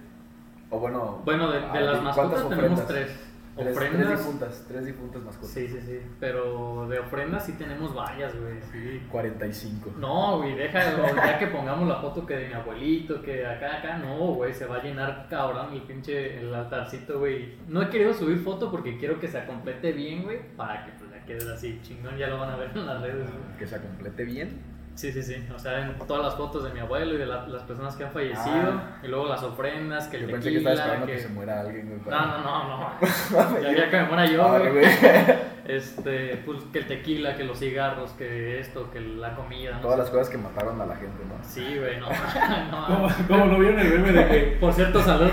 [0.71, 1.21] O bueno...
[1.25, 3.19] Bueno, de, de las mascotas ¿cuántas tenemos ofrendas?
[3.60, 3.76] Tres.
[3.76, 4.19] Tres, tres Ofrendas.
[4.19, 5.50] difuntas, tres difuntas mascotas.
[5.52, 6.00] Sí, sí, sí.
[6.19, 8.56] Pero de ofrendas sí tenemos varias, güey.
[8.72, 9.02] Sí.
[9.12, 9.93] 45.
[9.98, 13.78] No, güey, deja, o ya que pongamos la foto que de mi abuelito, que acá,
[13.78, 17.56] acá, no, güey, se va a llenar cabrón el pinche, el altarcito, güey.
[17.67, 21.12] No he querido subir foto porque quiero que se complete bien, güey, para que pues
[21.12, 23.58] ya quede así chingón, ya lo van a ver en las redes, güey.
[23.58, 24.79] Que se complete bien.
[25.00, 27.48] Sí, sí, sí, o sea, en todas las fotos de mi abuelo y de la-
[27.48, 28.98] las personas que han fallecido, Ah.
[29.02, 31.14] y luego las ofrendas, que el Yo pensé que tequila, estaba esperando que...
[31.14, 31.20] que...
[31.20, 32.00] se muera alguien, güey.
[32.00, 32.90] No, para- no, no, no.
[33.62, 34.86] Ya había que me muera yo, güey.
[35.70, 39.74] Este, pues que el tequila, que los cigarros, que esto, que la comida.
[39.76, 40.02] no Todas sé.
[40.02, 41.36] las cosas que mataron a la gente, ¿no?
[41.44, 42.08] Sí, güey, no.
[42.08, 43.28] Como, no.
[43.28, 45.30] como no vieron el meme de que, Por cierto, salud.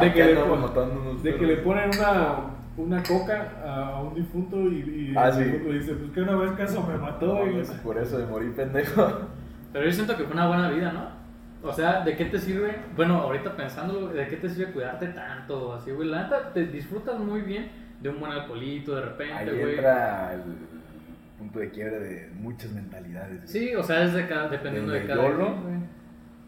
[0.00, 2.36] de que, le, de que le ponen una,
[2.76, 5.44] una coca a un difunto y, y Ah, el sí.
[5.44, 7.26] difunto dice, pues que una vez caso me mató.
[7.44, 9.20] No, y- por eso de morir pendejo.
[9.72, 11.20] Pero yo siento que fue una buena vida, ¿no?
[11.62, 12.74] O sea, ¿de qué te sirve?
[12.96, 15.74] Bueno, ahorita pensándolo, ¿de qué te sirve cuidarte tanto?
[15.74, 16.08] Así, güey.
[16.08, 19.74] La neta, te disfrutas muy bien de un buen alcoholito de repente, Ahí güey.
[19.74, 20.40] entra el
[21.38, 23.36] punto de quiebre de muchas mentalidades.
[23.42, 23.46] güey.
[23.48, 25.36] Sí, o sea, es de cada, dependiendo de cada YOLO.
[25.46, 25.74] quien, güey.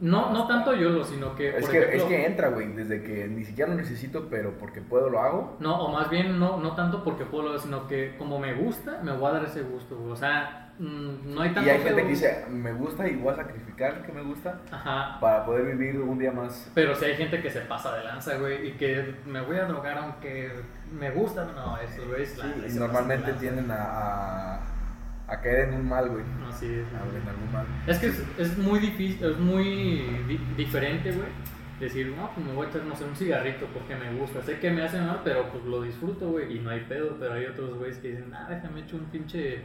[0.03, 3.05] No, no tanto YOLO, sino que, Es por que, ejemplo, es que entra, güey, desde
[3.05, 5.57] que ni siquiera lo necesito, pero porque puedo lo hago.
[5.61, 9.13] No, o más bien no, no tanto porque puedo, sino que como me gusta, me
[9.13, 10.11] voy a dar ese gusto, güey.
[10.11, 13.33] O sea, mm, no hay tanto Y hay gente que dice, me gusta y voy
[13.33, 15.21] a sacrificar que me gusta Ajá.
[15.21, 16.69] para poder vivir un día más.
[16.75, 19.67] Pero si hay gente que se pasa de lanza, güey, y que me voy a
[19.67, 20.51] drogar aunque
[20.99, 24.61] me gusta, no, eso, güey, es Sí, y normalmente tienden a, a,
[25.33, 26.25] a caer en un mal, güey.
[26.41, 27.67] No, sí, es, A ver, en algún mal.
[27.87, 29.65] es que es, es muy difícil, es muy
[30.29, 31.29] di- diferente, güey.
[31.81, 34.41] Decir, no, pues me voy a echar, no sé, un cigarrito porque me gusta.
[34.43, 37.17] Sé que me hace mal, pero pues lo disfruto, güey, y no hay pedo.
[37.19, 39.63] Pero hay otros güeyes que dicen, ah, déjame echar un pinche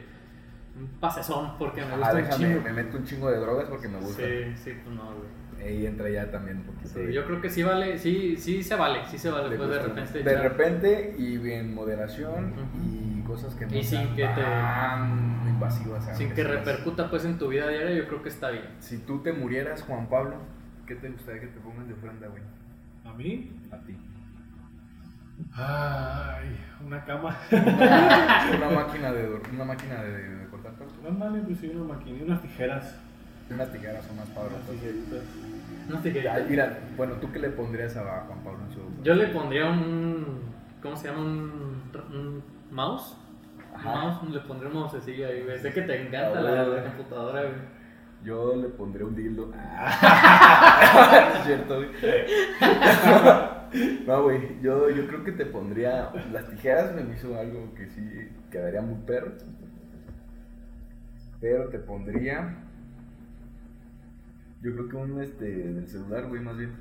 [0.79, 2.61] un pasezón porque me gusta Ah, un déjame, chingo.
[2.63, 4.23] me meto un chingo de drogas porque me gusta.
[4.23, 5.67] Sí, sí, pues no, güey.
[5.67, 6.89] Ahí entra ya también un poquito.
[6.89, 9.45] Sí, de- yo creo que sí vale, sí, sí se vale, sí se vale.
[9.45, 12.53] de Después de repente De echar- repente y en moderación
[12.83, 14.41] y cosas que no Y sin que te-
[15.57, 16.17] invasivas.
[16.17, 18.65] sin que repercuta pues en tu vida diaria, yo creo que está bien.
[18.79, 20.35] Si tú te murieras, Juan Pablo,
[20.85, 22.43] ¿qué te gustaría que te pongan de ofrenda, güey?
[23.05, 23.51] ¿A mí?
[23.71, 23.97] A ti.
[25.53, 27.37] Ay, una cama.
[27.51, 30.89] una máquina de una máquina de, de cortar pelo.
[31.07, 32.95] Ándale, pues sí, una maquinita, unas tijeras.
[33.49, 34.53] Unas tijeras son más padres.
[34.53, 35.23] Unas tijeritas.
[35.87, 36.29] No qué.
[36.29, 39.67] Ay, Mira, bueno, ¿tú qué le pondrías a Juan Pablo en su Yo le pondría
[39.67, 40.41] un.
[40.81, 41.21] ¿Cómo se llama?
[41.21, 41.81] Un,
[42.13, 43.15] un mouse.
[43.83, 45.59] Mouse, le pondría un mousecillo ahí, güey.
[45.59, 47.53] Sé que te encanta Ah, la, la computadora, güey.
[48.23, 49.51] Yo le pondré un dildo.
[51.37, 51.89] es cierto, güey.
[54.07, 56.09] No, güey, yo, yo creo que te pondría.
[56.31, 59.33] Las tijeras me hizo algo que sí quedaría muy perro.
[61.39, 62.55] Pero te pondría.
[64.61, 66.71] Yo creo que un este del celular, güey, más bien.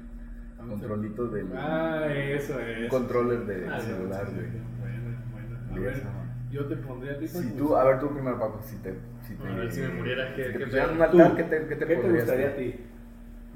[0.57, 1.49] Controlito del.
[1.55, 2.89] Ah, eso es.
[2.89, 4.47] controller del Ah, celular, güey.
[4.81, 5.59] Bueno, bueno.
[5.71, 6.03] A ver.
[6.51, 7.27] Yo te pondría a ti.
[7.29, 8.95] Si pues, tú, a ver tú primero, Paco, si te.
[9.27, 11.67] Si te A ver si me muriera, ¿qué- si te qué un altar, ¿qué te,
[11.67, 12.75] qué te ¿Qué te gustaría a ti?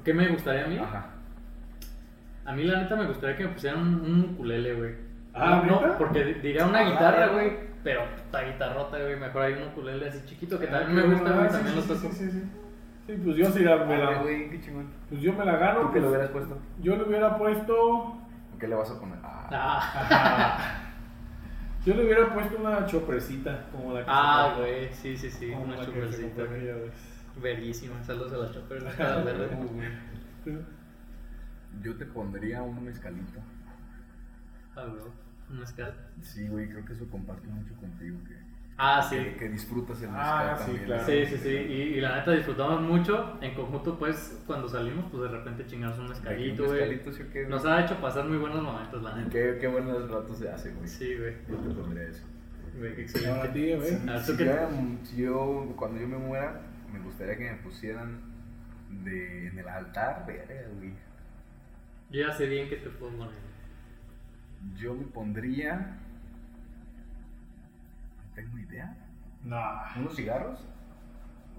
[0.03, 0.77] ¿Qué me gustaría a mí?
[0.77, 1.05] Ajá.
[2.45, 4.95] A mí, la neta, me gustaría que me pusieran un, un ukulele, güey.
[5.33, 7.71] Ah, no, porque di- diría una Ah, guitarra, güey.
[7.83, 9.19] Pero puta guitarrota, güey.
[9.19, 11.47] Mejor hay un ukulele así chiquito que Ah, también me gusta, güey.
[11.49, 12.13] Sí, También sí, lo sí, toco.
[12.13, 12.43] Sí, sí, sí.
[13.07, 14.87] Sí, pues yo sí la- me la, güey, qué chingón.
[15.09, 15.79] pues yo me la gano.
[15.81, 16.57] ¿Tú qué pues, le hubieras puesto?
[16.81, 18.17] Yo le hubiera puesto.
[18.59, 19.17] ¿Qué le vas a poner?
[19.23, 20.77] Ah, Ah,
[21.85, 24.93] Yo le hubiera puesto una choprecita como la que ah, güey.
[24.93, 25.49] Sí, sí, sí.
[25.49, 26.21] como Una ves.
[27.41, 28.03] Verguísima.
[28.03, 28.83] Saludos a la chopper.
[28.83, 29.49] la cara verde.
[31.81, 33.39] yo te pondría un mezcalito.
[34.75, 35.03] Ah, güey.
[35.49, 35.93] Un mezcal.
[36.21, 38.17] Sí, güey, creo que eso comparto mucho contigo.
[38.27, 38.35] Que,
[38.83, 39.15] Ah, sí.
[39.15, 40.85] que, que disfrutas el mezcal Ah, sí, también.
[40.85, 41.05] claro.
[41.05, 45.21] Sí, sí, sí, y, y la neta disfrutamos mucho en conjunto, pues cuando salimos, pues
[45.23, 46.79] de repente chingamos un mezcalito, güey.
[46.79, 47.45] mezcalito, sí o qué.
[47.45, 49.29] Nos ha hecho pasar muy buenos momentos, la neta.
[49.29, 50.87] qué, qué buenos ratos se hace, güey.
[50.87, 51.35] Sí, güey.
[51.47, 52.23] Yo te pondría eso.
[52.77, 53.47] Güey, qué excelente.
[53.49, 53.97] ti, güey.
[54.09, 54.67] Ah, Si ¿tú qué-
[55.15, 58.19] yo, cuando yo me muera, me gustaría que me pusieran
[59.03, 60.93] de, en el altar, güey.
[62.09, 63.33] Yo ya sé bien qué te puedo poner.
[64.75, 65.97] Yo me pondría
[68.35, 68.95] tengo idea.
[69.43, 69.97] Nah.
[69.97, 70.59] ¿Unos cigarros?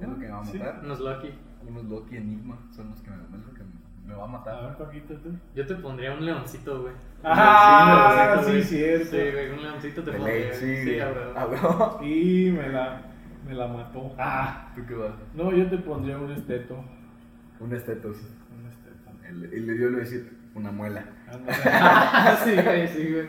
[0.00, 0.58] Es lo que me va a Sí.
[0.58, 0.80] matar.
[0.85, 1.30] Unos Lucky.
[1.68, 3.62] Unos Loki Enigma son los que me, es lo que
[4.06, 4.78] me va a A ver, matar.
[4.78, 5.30] Paquito, tú.
[5.54, 6.94] Yo te pondría un leoncito, güey.
[7.22, 9.11] Ah, Un sí, leoncito, cierto.
[9.11, 10.54] Sí, güey, un leoncito te pondría.
[10.54, 10.85] sí.
[10.85, 10.98] Sí.
[11.00, 11.98] Ah.
[12.02, 13.00] Y me la,
[13.46, 14.12] me la mató.
[14.18, 15.12] Ah, ¿Tú qué vas?
[15.35, 16.85] no, yo te pondría un esteto.
[17.61, 18.16] Un estetos.
[18.58, 19.11] Un esteto.
[19.28, 21.04] El, el, yo le voy a decir una muela.
[21.30, 22.37] Ándale.
[22.44, 23.26] sí, güey, sí, güey.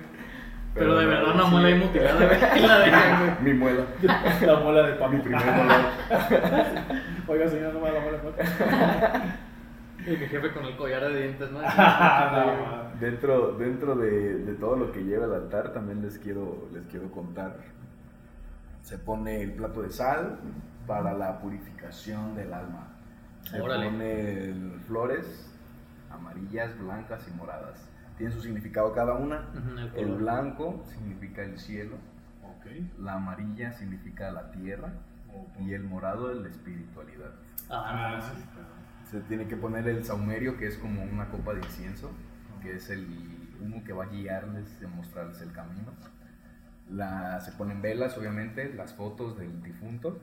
[0.73, 1.49] Pero, Pero de no, verdad una sí.
[1.51, 3.37] muela ahí mutilada, la dejan.
[3.43, 3.83] Mi muela.
[4.41, 5.23] La muela de Mi Paco.
[5.23, 5.81] primer dolor.
[7.27, 9.27] Oiga, señor, no me la muela de Paco.
[10.05, 11.61] El jefe con el collar de dientes, ¿no?
[11.61, 16.83] No, Dentro, dentro de, de todo lo que lleva el altar, también les quiero, les
[16.87, 17.55] quiero contar.
[18.81, 20.39] Se pone el plato de sal
[20.87, 22.87] para la purificación del alma.
[23.43, 23.85] Se Órale.
[23.85, 24.53] pone
[24.87, 25.49] flores
[26.11, 27.87] amarillas, blancas y moradas.
[28.17, 29.45] Tiene su significado cada una.
[29.95, 31.97] El blanco significa el cielo,
[32.99, 34.93] la amarilla significa la tierra
[35.59, 37.31] y el morado la espiritualidad.
[37.69, 38.43] Ah, Ah, sí.
[39.09, 42.11] Se tiene que poner el saumerio, que es como una copa de incienso,
[42.61, 43.07] que es el
[43.61, 45.91] humo que va a guiarles, y mostrarles el camino.
[46.89, 50.19] La, se ponen velas, obviamente, las fotos del difunto,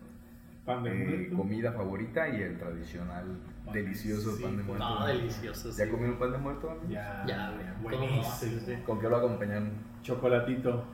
[0.65, 0.91] Pan de
[1.25, 3.25] eh, comida favorita y el tradicional
[3.65, 4.85] Pan- delicioso sí, pan de muerto.
[5.01, 5.69] No, delicioso.
[5.71, 5.91] ¿Ya sí.
[5.91, 6.71] comieron pan de muerto?
[6.71, 6.91] amigos?
[6.91, 7.67] Ya, Ya, güey.
[7.97, 8.13] ¿Cómo no?
[8.13, 8.85] buenísimo.
[8.87, 9.71] ¿Con qué lo acompañaron?
[10.03, 10.85] Chocolatito.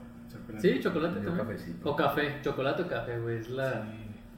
[0.58, 1.36] Sí, chocolate también.
[1.36, 1.90] cafecito.
[1.90, 3.38] O café, chocolate o café, güey.
[3.38, 3.82] Es la.
[3.82, 3.88] Sí.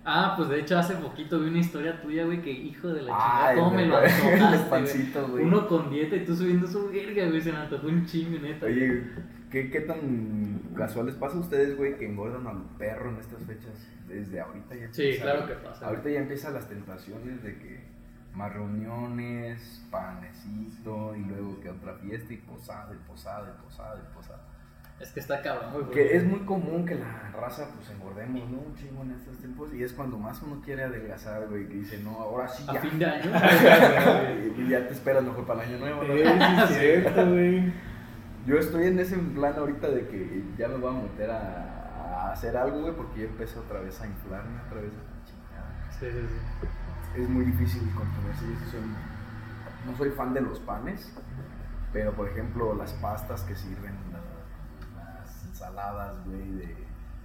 [0.04, 3.12] Ah, pues de hecho hace poquito vi una historia tuya, güey, que hijo de la
[3.14, 5.44] Ah, chingada, ¿cómo me el, lo antojaste, güey.
[5.44, 8.64] Uno con dieta y tú subiendo su verga, güey, se me antojó un chingo, neta.
[8.66, 9.02] Oye,
[9.50, 13.42] ¿qué, ¿qué tan casual les pasa a ustedes, güey, que engordan al perro en estas
[13.44, 13.88] fechas?
[14.06, 15.86] Desde ahorita ya Sí, empieza- claro que pasa.
[15.86, 17.88] Ahorita ya empiezan las tentaciones de que
[18.34, 24.14] más reuniones, panecito y luego que otra fiesta y posada y posada y posada y
[24.14, 24.40] posada.
[25.00, 25.90] Es que está cabrón, güey.
[25.90, 28.58] Que es muy común que la raza pues engordemos, ¿no?
[28.58, 31.98] Un chingo en estos tiempos y es cuando más uno quiere adelgazar, güey, que dice,
[32.02, 32.80] no, ahora sí A ya.
[32.80, 33.30] fin de año.
[34.58, 36.14] y ya te esperas mejor para el año nuevo, ¿no?
[36.14, 37.72] Sí, es cierto, güey.
[38.48, 42.32] Yo estoy en ese plan ahorita de que ya me voy a meter a, a
[42.32, 45.90] hacer algo, güey, porque ya empecé otra vez a inflarme, otra vez a chingada.
[46.00, 46.26] Sí, sí,
[47.14, 47.20] sí.
[47.22, 48.44] Es muy difícil contenerse.
[48.46, 48.80] yo soy-
[49.90, 51.12] no soy fan de los panes,
[51.92, 56.76] pero por ejemplo las pastas que sirven, la- las ensaladas, güey, de...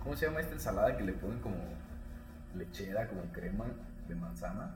[0.03, 1.55] ¿Cómo se llama esta ensalada que le ponen como
[2.55, 3.65] lechera, como crema
[4.09, 4.71] de manzana?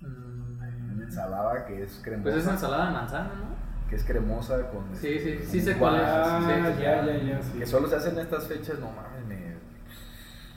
[0.00, 2.22] Mm, Una ensalada que es cremosa.
[2.30, 3.73] Pues es ensalada de manzana, ¿no?
[3.88, 4.84] Que es cremosa con...
[4.96, 6.02] Sí, sí, sí sé uvas, cuál es.
[6.04, 6.82] Ah, Sí, sí, sí.
[6.82, 7.58] ya, ya, ya, sí.
[7.58, 9.54] Que solo se hacen en estas fechas, no mames, me...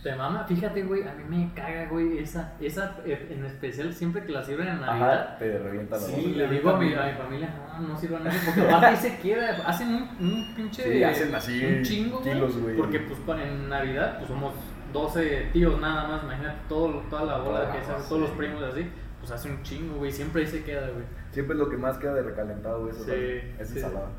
[0.04, 4.24] Te mama, fíjate, güey, a mí me caga, güey, esa, esa eh, en especial siempre
[4.24, 5.12] que la sirven en Navidad.
[5.12, 6.22] Ajá, te revienta la Sí.
[6.22, 8.96] Y le digo a mi, a mi familia, no, no sirvan eso, porque aparte ahí
[8.96, 10.84] se queda, hacen un, un pinche...
[10.84, 12.78] Sí, hacen así un chingo, güey, kilos, güey.
[12.78, 14.54] Porque pues en Navidad, pues somos
[14.94, 18.22] 12 tíos nada más, imagínate todo, toda la bola Toda que se hace, raza, todos
[18.22, 18.36] los sí.
[18.38, 18.88] primos así,
[19.20, 21.06] pues hace un chingo, güey, siempre ahí se queda, güey.
[21.38, 23.12] Siempre es lo que más queda de recalentado, eso Sí,
[23.60, 23.76] es sí.
[23.78, 24.10] ensalada.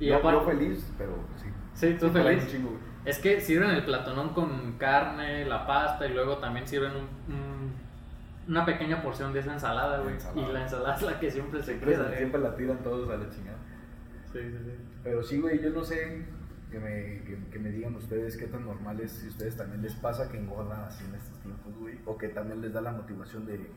[0.00, 1.48] Y yo, aparte, yo feliz, pero sí.
[1.74, 2.46] sí, tú Sí, feliz.
[2.48, 2.70] chingo.
[3.04, 7.72] Es que sirven el platonón con carne, la pasta y luego también sirven un- un-
[8.48, 10.14] una pequeña porción de esa ensalada, güey.
[10.36, 12.16] Y la ensalada es la que siempre se Siempre, queda, güey.
[12.16, 13.58] siempre la tiran todos a la chingada.
[14.32, 14.70] Sí, sí, sí.
[15.02, 16.24] Pero sí, güey, yo no sé
[16.70, 19.92] que me, que, que me digan ustedes qué tan normal es, si ustedes también les
[19.96, 21.98] pasa que engordan así en estos tiempos, güey.
[22.06, 23.70] O que también les da la motivación de,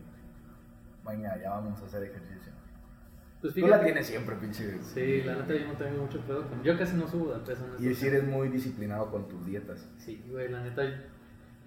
[1.06, 2.54] venga, ya vamos a hacer ejercicio.
[3.42, 3.86] Pues Tú la fíjate.
[3.86, 4.82] tienes siempre, pinche.
[4.82, 6.64] Sí, la neta yo no tengo mucho pedo con.
[6.64, 9.88] Yo casi no subo de peso en Y si eres muy disciplinado con tus dietas.
[10.00, 10.84] Sí, güey, la neta.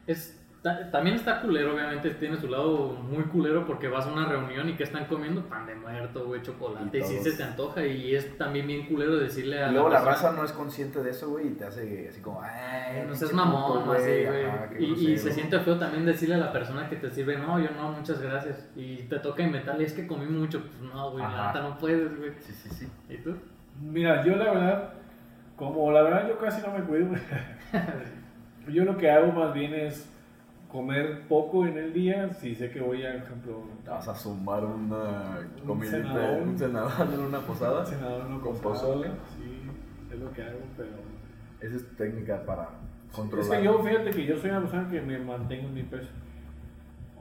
[0.06, 4.68] Es, también está culero, obviamente, tiene su lado muy culero porque vas a una reunión
[4.68, 6.98] y que están comiendo pan de muerto, güey, chocolate.
[6.98, 9.88] Y Y, sí se te antoja y es también bien culero decirle a Y luego
[9.88, 13.04] la persona, raza no es consciente de eso, güey, y te hace así como, ay,
[13.08, 14.44] No seas mamón, puto, así, güey.
[14.44, 17.70] ajá, Y, se siente feo también decirle a la persona que te sirve, no, yo
[17.70, 18.68] no, muchas gracias.
[18.76, 20.60] Y te toca inventarle, es que comí mucho.
[20.60, 22.32] Pues no, güey, neta no puedes, güey.
[22.38, 22.88] Sí, sí, sí.
[23.08, 23.34] ¿Y tú?
[23.80, 24.92] Mira, yo la verdad,
[25.56, 27.08] como la verdad yo casi no me cuido,
[28.68, 30.10] yo lo que hago más bien es
[30.70, 34.14] comer poco en el día, si sé que voy a, por ejemplo, Te vas a
[34.14, 36.42] zumbar una Un comidita, cenador.
[36.42, 37.84] un cenador en una posada.
[37.84, 39.08] cenador no Con posada, pozole.
[39.36, 39.62] Sí,
[40.12, 40.90] es lo que hago, pero...
[41.60, 42.62] Esa es técnica para
[43.10, 43.58] Es controlar.
[43.58, 46.08] que yo, fíjate que yo soy una persona que me mantengo en mi peso.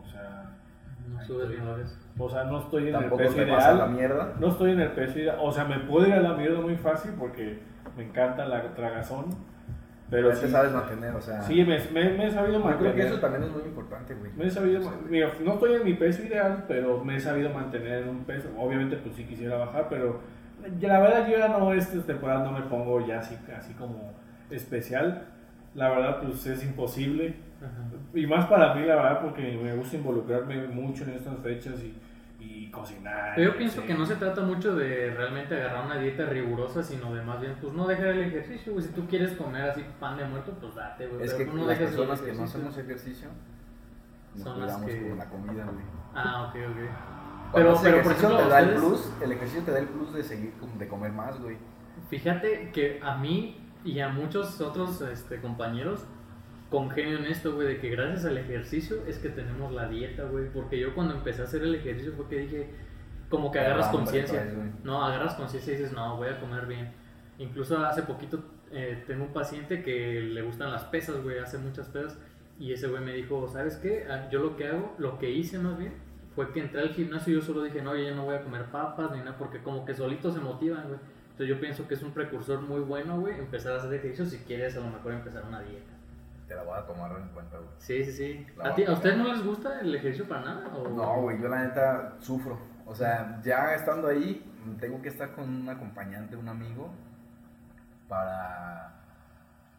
[0.02, 0.56] O sea,
[1.12, 1.60] No subes
[2.22, 3.92] o sea no estoy en el peso te a la ideal.
[3.92, 4.34] mierda.
[4.40, 5.38] No estoy en el peso ideal.
[5.42, 7.60] O sea, me puedo ir a la mierda muy fácil porque
[7.98, 9.26] me encanta la tragazón.
[10.10, 11.42] Pero Pero te sí, sabes mantener, o sea.
[11.44, 12.94] sí me, me- me he sabido yo mantener.
[12.94, 14.32] creo que eso también es muy importante, güey.
[14.36, 18.04] Me he sabido, mira, no estoy en mi peso ideal, pero me he sabido mantener
[18.04, 18.50] en un peso.
[18.58, 20.20] Obviamente, pues sí quisiera bajar, pero
[20.82, 24.12] la verdad yo ya no, esta temporada no me pongo ya así, así como
[24.50, 25.26] especial.
[25.76, 27.36] la verdad, pues es imposible.
[27.62, 27.90] Ajá.
[28.16, 31.94] Y más para mí, la verdad, porque me gusta involucrarme mucho en estas fechas y,
[32.70, 33.34] y cocinar.
[33.36, 33.88] Pero yo pienso sí.
[33.88, 37.56] que no se trata mucho de realmente agarrar una dieta rigurosa, sino de más bien,
[37.62, 38.86] pues no dejar el ejercicio, güey.
[38.86, 41.24] Si tú quieres comer así pan de muerto, pues date, güey.
[41.24, 43.30] Es pero que tú no las personas que no hacemos ejercicio
[44.36, 45.86] nos Son las que- con la comida, güey.
[46.14, 46.78] Ah, ok, ok.
[47.52, 50.14] Cuando Pero, pero por ejemplo, te da el plus, el ejercicio te da el plus
[50.14, 51.58] de seguir, de comer más, güey.
[52.10, 56.06] Fíjate que a mí y a muchos otros este, compañeros
[56.70, 60.50] congenio en esto, güey, de que gracias al ejercicio es que tenemos la dieta, güey.
[60.50, 62.70] Porque yo cuando empecé a hacer el ejercicio fue que dije,
[63.30, 64.46] como que agarras conciencia.
[64.84, 66.92] No, agarras conciencia y dices, no, voy a comer bien.
[67.38, 71.88] Incluso hace poquito eh, tengo un paciente que le gustan las pesas, güey, hace muchas
[71.88, 72.18] pesas.
[72.60, 74.06] Y ese güey me dijo, ¿sabes qué?
[74.10, 75.94] Ah, Yo lo que hago, lo que hice más bien,
[76.36, 78.42] fue que entré al gimnasio y yo solo dije, no, yo ya no voy a
[78.42, 81.00] comer papas ni nada, porque como que solitos se motivan, güey.
[81.32, 84.44] Entonces yo pienso que es un precursor muy bueno, güey, empezar a hacer ejercicio si
[84.44, 85.99] quieres a lo mejor empezar una dieta.
[86.50, 87.70] Te la voy a tomar en cuenta, güey.
[87.78, 88.48] Sí, sí, sí.
[88.58, 90.68] La ¿A, ti, ¿A ustedes no les gusta el ejercicio para nada?
[90.76, 92.58] o- No, güey, yo la neta sufro.
[92.86, 94.44] O sea, ya estando ahí,
[94.80, 96.90] tengo que estar con un acompañante, un amigo,
[98.08, 98.94] para,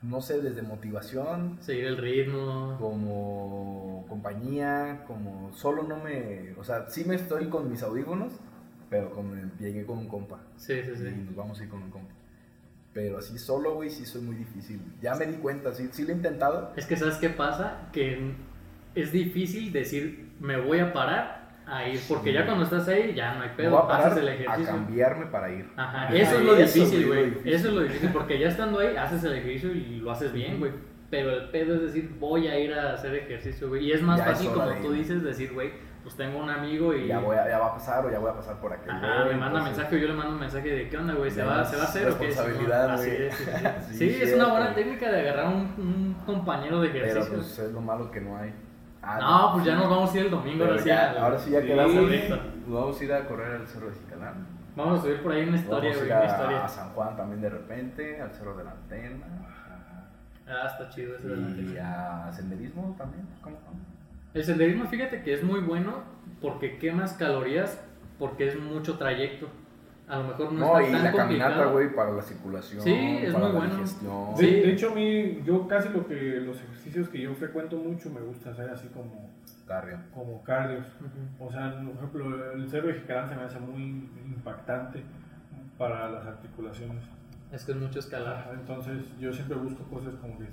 [0.02, 2.76] no sé, desde motivación, Seguir el ritmo.
[2.78, 8.32] como compañía, como solo no me, o sea, sí me estoy con mis audífonos,
[8.88, 11.24] pero con, llegué con un compa Sí, sí, y sí.
[11.26, 12.14] nos vamos a ir con un compa.
[12.92, 14.80] Pero así solo, güey, sí soy muy difícil.
[15.00, 16.72] Ya me di cuenta, sí, sí lo he intentado.
[16.76, 17.88] Es que ¿sabes qué pasa?
[17.92, 18.32] Que
[18.94, 22.34] es difícil decir, me voy a parar a ir, porque Sí.
[22.34, 24.72] ya cuando estás ahí ya no hay pedo, a haces el a ejercicio.
[24.72, 25.68] cambiarme para ir.
[25.76, 27.32] Ajá, Ajá, eso es lo eso, difícil, güey.
[27.44, 30.58] Eso es lo difícil, porque ya estando ahí haces el ejercicio y lo haces bien,
[30.58, 30.72] güey.
[31.10, 33.84] Pero el pedo es decir, voy a ir a hacer ejercicio, güey.
[33.84, 35.70] Y es más Ya fácil, como tú dices, decir, güey,
[36.02, 37.06] pues tengo un amigo y.
[37.08, 38.90] Ya, voy a- ya va a pasar o ya voy a pasar por aquel.
[38.90, 41.30] Ajá, me manda entonces- mensaje o yo le mando un mensaje de qué onda, güey,
[41.30, 42.26] ¿se Ya va, ¿se va a hacer o qué?
[42.26, 43.30] responsabilidad, güey.
[43.30, 43.44] sí, sí.
[43.90, 47.36] Sí, Sí, es una buena técnica de agarrar un, un compañero de Pero ejercicio.
[47.36, 48.54] pues es lo malo que no hay.
[49.02, 50.88] Ah, no, pues ya nos vamos a ir el domingo, Pero ahora sí.
[50.88, 51.94] ya- al- ahora sí ya quedamos.
[52.66, 54.46] Vamos a ir a correr al Cerro de Jicalán.
[54.76, 56.64] Vamos a subir por ahí una historia, Vamos a güey, ir a, historia.
[56.64, 59.26] a San Juan también de repente, al Cerro de la Antena.
[60.46, 61.62] Ah, está chido ese delante.
[61.62, 63.26] Y a senderismo también.
[63.42, 63.99] ¿Cómo no?
[64.34, 66.02] El senderismo, fíjate que es muy bueno
[66.40, 67.80] porque quemas calorías
[68.18, 69.48] porque es mucho trayecto.
[70.06, 71.50] A lo mejor no, No, está y tan la complicado.
[71.50, 72.82] caminata, güey, para la circulación.
[72.82, 73.76] Sí, es para muy la bueno.
[73.76, 74.34] digestión.
[74.34, 74.46] De, Sí.
[74.46, 78.20] de hecho, a mí, yo casi lo que los ejercicios que yo frecuento mucho me
[78.20, 79.30] gusta hacer así como,
[79.66, 79.98] Cardio.
[80.12, 80.84] como cardios.
[81.00, 81.46] Ujú.
[81.46, 85.02] O sea, por ejemplo, el cerro de se me hace muy impactante
[85.78, 87.04] para las articulaciones.
[87.52, 88.50] Es que es mucho escalar.
[88.52, 90.46] Entonces, yo siempre busco cosas como que.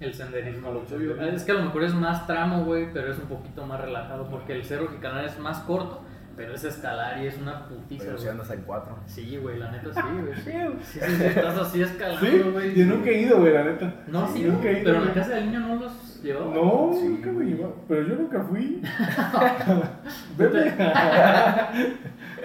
[0.00, 1.08] El senderismo, lo El tuyo.
[1.10, 1.36] senderismo.
[1.36, 4.28] Es que a lo mejor es más tramo, güey, pero es un poquito más relajado
[4.28, 6.02] porque el cerro Jicanal es más corto,
[6.36, 8.98] pero es escalar y es una putiza, Pero si andas en cuatro.
[9.06, 10.34] Sí, güey, la neta sí, güey.
[10.44, 12.74] Sí, sí, sí, sí, estás así escalando, Sí, güey.
[12.74, 13.94] yo nunca he ido, güey, la neta.
[14.08, 14.84] No, sí, nunca he ido.
[14.84, 16.54] pero en la casa del niño no los llevaba.
[16.54, 17.46] No, Sí, nunca me güey.
[17.48, 17.84] llevó.
[17.88, 18.82] Pero yo nunca fui.
[20.36, 20.74] Vete.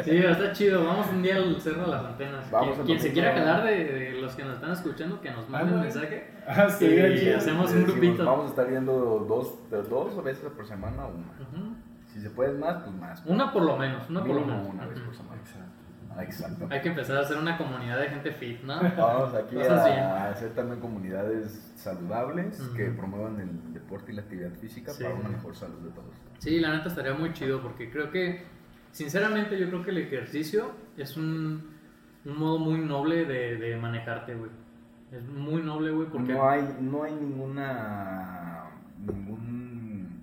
[0.04, 0.86] Sí, está chido.
[0.86, 2.52] Vamos un día al Cerro de las Antenas.
[2.52, 5.76] Vamos quien se quiera calar de, de los que nos están escuchando, que nos manden
[5.76, 6.32] un mensaje.
[6.48, 8.26] Ah, sí, Y hacemos un grupito.
[8.26, 11.28] Vamos a estar viendo dos, dos veces por semana una.
[11.40, 11.76] Ujú.
[12.08, 13.24] Si se puede más, pues más.
[13.28, 14.68] Una por lo menos, una por lo menos.
[14.68, 15.40] una vez por semana.
[15.40, 15.72] Exacto.
[16.20, 16.68] Exacto.
[16.70, 18.80] Hay que empezar a hacer una comunidad de gente fit, ¿no?
[18.98, 24.92] Vamos aquí a hacer también comunidades saludables que promuevan el deporte y la actividad física
[25.00, 26.16] para una mejor salud de todos.
[26.40, 28.44] Sí, la neta estaría muy chido porque creo que,
[28.92, 31.70] sinceramente, yo creo que el ejercicio es un,
[32.26, 34.52] un modo muy noble de, de manejarte, güey.
[35.12, 36.34] Es muy noble, güey, porque...
[36.34, 38.70] No hay, no hay ninguna.
[38.98, 40.22] ningún.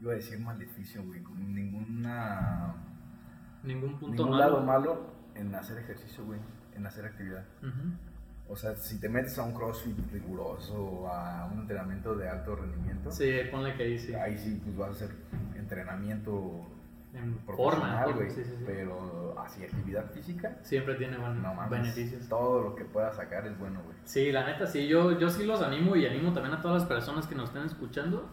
[0.00, 1.20] iba a decir maleficio, güey.
[1.38, 2.74] Ninguna.
[3.62, 4.38] Ningún punto ningún malo.
[4.44, 6.40] lado malo en hacer ejercicio, güey.
[6.74, 7.44] En hacer actividad.
[8.48, 13.10] O sea, si te metes a un crossfit riguroso, a un entrenamiento de alto rendimiento,
[13.12, 14.12] Sí, ponle que ahí sí.
[14.14, 15.10] ahí sí pues vas a hacer
[15.56, 16.66] entrenamiento
[17.14, 18.30] En forma, güey.
[18.30, 18.64] sí, sí, sí.
[18.66, 21.70] Pero así actividad física, Siempre tiene buen- no mames.
[21.70, 22.28] beneficios.
[22.28, 23.96] Todo lo que puedas sacar es bueno, güey.
[24.04, 26.88] Sí, la neta, sí, yo, yo sí los animo y animo también a todas las
[26.88, 28.28] personas que nos estén escuchando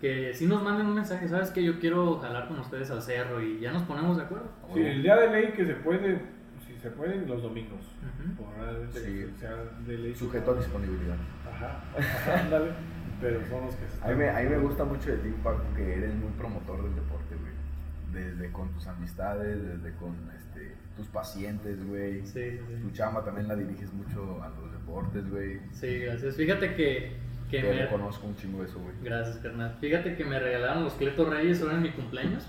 [0.00, 3.40] que sí nos manden un mensaje, ¿sabes que Yo quiero jalar con ustedes al cerro
[3.40, 4.48] y ya nos ponemos de acuerdo.
[4.74, 6.20] Sí, el día de ley que se puede,
[6.66, 7.80] si se pueden, los domingos.
[8.02, 8.42] Ujú.
[8.44, 9.32] Por realmente Sí.
[9.38, 9.54] sea
[9.86, 10.14] de ley.
[10.14, 11.14] Sujeto a disponibilidad.
[11.48, 12.70] Ajá, ajá, ándale.
[13.20, 15.28] Pero son los que se A mí, me, a mí me gusta mucho de ti,
[15.44, 17.21] Paco, que eres muy promotor del deporte.
[18.12, 22.26] Desde con tus amistades, desde con este, tus pacientes, güey.
[22.26, 25.60] Sí, sí, Tu chamba también la diriges mucho a los deportes, güey.
[25.72, 26.36] Sí, gracias.
[26.36, 27.12] Fíjate que,
[27.50, 27.82] que Que me...
[27.84, 28.94] reconozco un chingo eso, güey.
[29.02, 29.76] Gracias, carnal.
[29.80, 32.46] Fíjate que me regalaron los Cleto Reyes ahora en mi cumpleaños.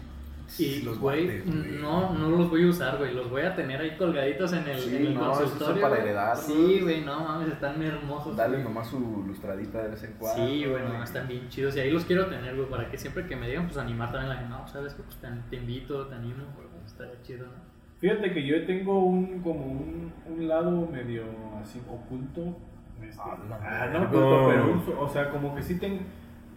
[0.59, 3.13] Y, Los güey, no, no los voy a usar, güey.
[3.13, 5.81] Los voy a tener ahí colgaditos en el, Sí, en el no, consultorio.
[5.81, 6.01] para güey.
[6.07, 6.45] heredarlos.
[6.45, 8.35] Sí, güey, no mames, están hermosos.
[8.37, 8.63] Dale güey.
[8.63, 10.45] nomás su lustradita de vez en cuando.
[10.45, 11.75] Sí, güey, no, están bien chidos.
[11.75, 14.31] Y ahí los quiero tener, güey, para que siempre que me digan, pues animar también
[14.31, 14.55] a la gente.
[14.55, 16.67] No, sabes que pues, te, te invito, te animo, güey.
[16.85, 17.73] Estaría chido, ¿no?
[17.99, 21.23] Fíjate que yo tengo un como un, un lado medio
[21.61, 22.57] así oculto.
[23.01, 24.49] este, Ah, la ah, no oculto,
[24.85, 26.01] pero o sea, como que sí tengo,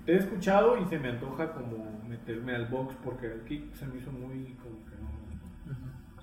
[0.05, 1.96] te he escuchado y se me antoja como
[2.27, 5.77] meterme al box porque el kick se me hizo muy como que no,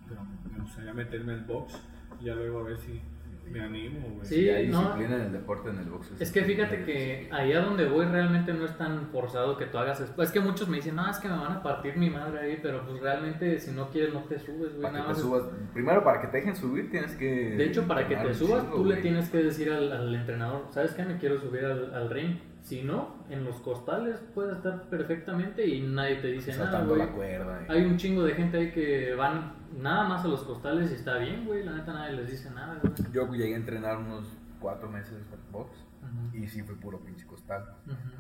[0.08, 0.22] pero
[0.54, 1.80] me gustaría meterme al box
[2.20, 3.01] y ya luego a ver si
[3.49, 4.26] me animo, güey.
[4.26, 4.80] Sí, Sí, hay no.
[4.82, 6.16] disciplina en el deporte, en el boxeo.
[6.20, 10.01] Es que fíjate que allá donde voy realmente no es tan forzado que tú hagas.
[10.18, 12.60] Es que muchos me dicen, no, es que me van a partir mi madre ahí,
[12.62, 14.82] pero pues realmente si no quieres no te subes, güey.
[14.82, 15.43] Para Nada que te más es- subas,
[15.74, 17.56] primero para que te dejen subir tienes que...
[17.56, 20.68] De hecho, para que te subas, chingo, tú le tienes que decir al, al entrenador,
[20.72, 21.04] ¿sabes qué?
[21.06, 22.38] Me quiero subir al, al ring.
[22.64, 27.05] Si no, en los costales puedes estar perfectamente y nadie te dice nada, Saltando güey.
[27.07, 27.66] la cuerda.
[27.68, 30.95] y- Hay un chingo de gente ahí que van nada más a los costales y
[30.95, 31.64] está bien, güey.
[31.66, 32.93] La neta nadie les dice nada, güey.
[33.11, 34.26] Yo llegué a entrenar unos
[34.61, 35.72] cuatro meses box
[36.03, 37.66] Ujú, y sí fue puro pinche costal.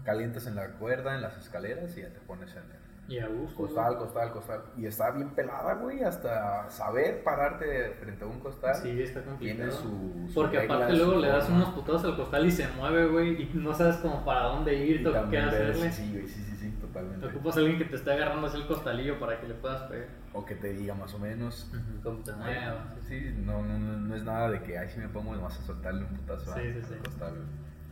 [0.03, 3.27] Calientas en la cuerda, en las escaleras y ya te pones en el Y a
[3.27, 3.55] gusto.
[3.57, 4.61] costal, costal, costal.
[4.77, 8.75] Y está bien pelada, güey, hasta saber pararte frente a un costal.
[8.75, 9.57] Sí, está complicado.
[9.57, 12.51] Tiene su, su Porque regla, aparte su luego le das unos putados al costal y
[12.51, 15.91] se mueve, güey, y no sabes como para dónde ir, Y qué hacerle.
[15.91, 17.27] Sí, güey, sí, sí, sí, totalmente.
[17.27, 19.81] Te ocupas a alguien que te esté agarrando así el costalillo para que le puedas
[19.83, 20.07] pegar.
[20.31, 21.69] O que te diga más o menos.
[22.03, 22.77] Cómo te muevas.
[23.07, 25.61] Sí, no, no, no, no es nada de que ahí si me pongo nomás a
[25.63, 26.93] soltarle un putazo Sí, sí, sí.
[26.93, 27.43] al costal, güey.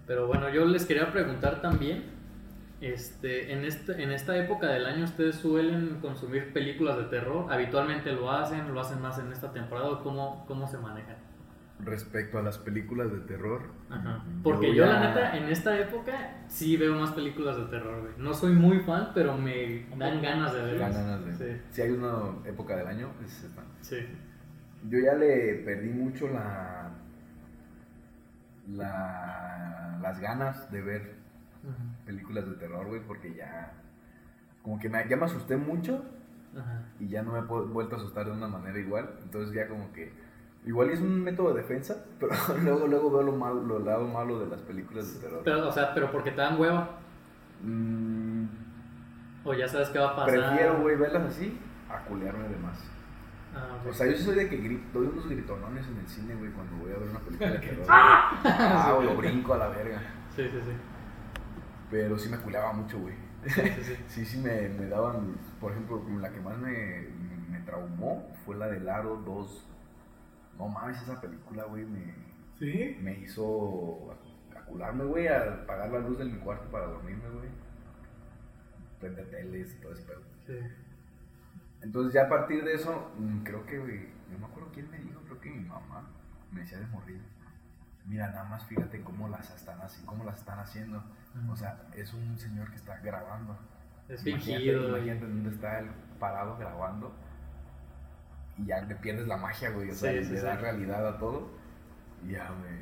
[0.07, 2.05] Pero bueno, yo les quería preguntar también,
[2.81, 8.11] este, en, este, en esta época del año ustedes suelen consumir películas de terror, habitualmente
[8.11, 11.15] lo hacen, lo hacen más en esta temporada, o cómo, cómo se manejan.
[11.83, 13.63] Respecto a las películas de terror.
[13.89, 14.23] Ajá.
[14.43, 18.13] Porque yo, ya- la neta, en esta época sí veo más películas de terror, güey.
[18.17, 20.95] No soy muy fan, pero me dan ganas de Dan verlas.
[20.95, 23.63] ganas de- Sí, Si hay una época del año, es esta.
[23.81, 23.97] sí.
[24.89, 26.89] Yo ya le perdí mucho la,
[28.69, 31.15] la las ganas de ver.
[32.11, 33.73] Películas de terror, güey, porque ya
[34.63, 36.03] como que me, ya me asusté mucho
[36.57, 36.83] Ajá.
[36.99, 39.09] y ya no me he vuelto a asustar de una manera igual.
[39.23, 40.11] Entonces ya como que
[40.65, 44.39] igual es un método de defensa, pero luego luego veo lo malo, lo lado malo
[44.39, 45.41] de las películas de terror.
[45.43, 46.97] Pero, o sea, pero porque te dan hueva,
[47.63, 48.45] Mm,
[49.43, 50.31] o ya sabes qué va a pasar.
[50.39, 51.55] prefiero, güey, verlas así
[51.89, 52.79] a culearme de más.
[53.55, 53.77] Ah.
[53.87, 56.75] O sea, yo soy de que grito, doy unos gritonones en el cine, güey, cuando
[56.77, 57.85] voy a ver una película de terror.
[57.87, 60.01] Ah, o lo brinco a la verga.
[60.35, 60.71] Sí, sí, sí.
[61.91, 63.15] Pero sí me culeaba mucho, güey.
[63.45, 64.03] sí, sí, sí.
[64.07, 67.07] Sí, sí me, me daban, por ejemplo, como la que más me,
[67.49, 69.67] me traumó fue la de Laro 2.
[70.57, 72.13] No mames, esa película, güey, me,
[72.59, 72.97] ¿Sí?
[73.01, 74.15] me hizo
[74.55, 77.49] acularme, güey, a apagar la luz de mi cuarto para dormirme, güey.
[78.99, 80.21] Prender teles y todo ese pedo.
[80.45, 80.59] Sí.
[81.81, 84.99] Entonces ya a partir de eso, mm, creo que, güey, no me acuerdo quién me
[84.99, 86.07] dijo, creo que mi mamá
[86.51, 87.21] me decía de morir.
[88.05, 91.03] Mira, nada más fíjate cómo las están así, cómo las están haciendo.
[91.51, 93.57] O sea, es un señor que está grabando.
[94.09, 94.87] Es Imagínate- fingido.
[94.89, 95.87] Imagínate dónde está él
[96.19, 97.11] parado grabando.
[98.57, 99.89] Y ya le pierdes la magia, güey.
[99.89, 100.45] O sea, Sí, sí, le sí.
[100.45, 101.47] da realidad a todo.
[102.25, 102.73] Y ya, güey.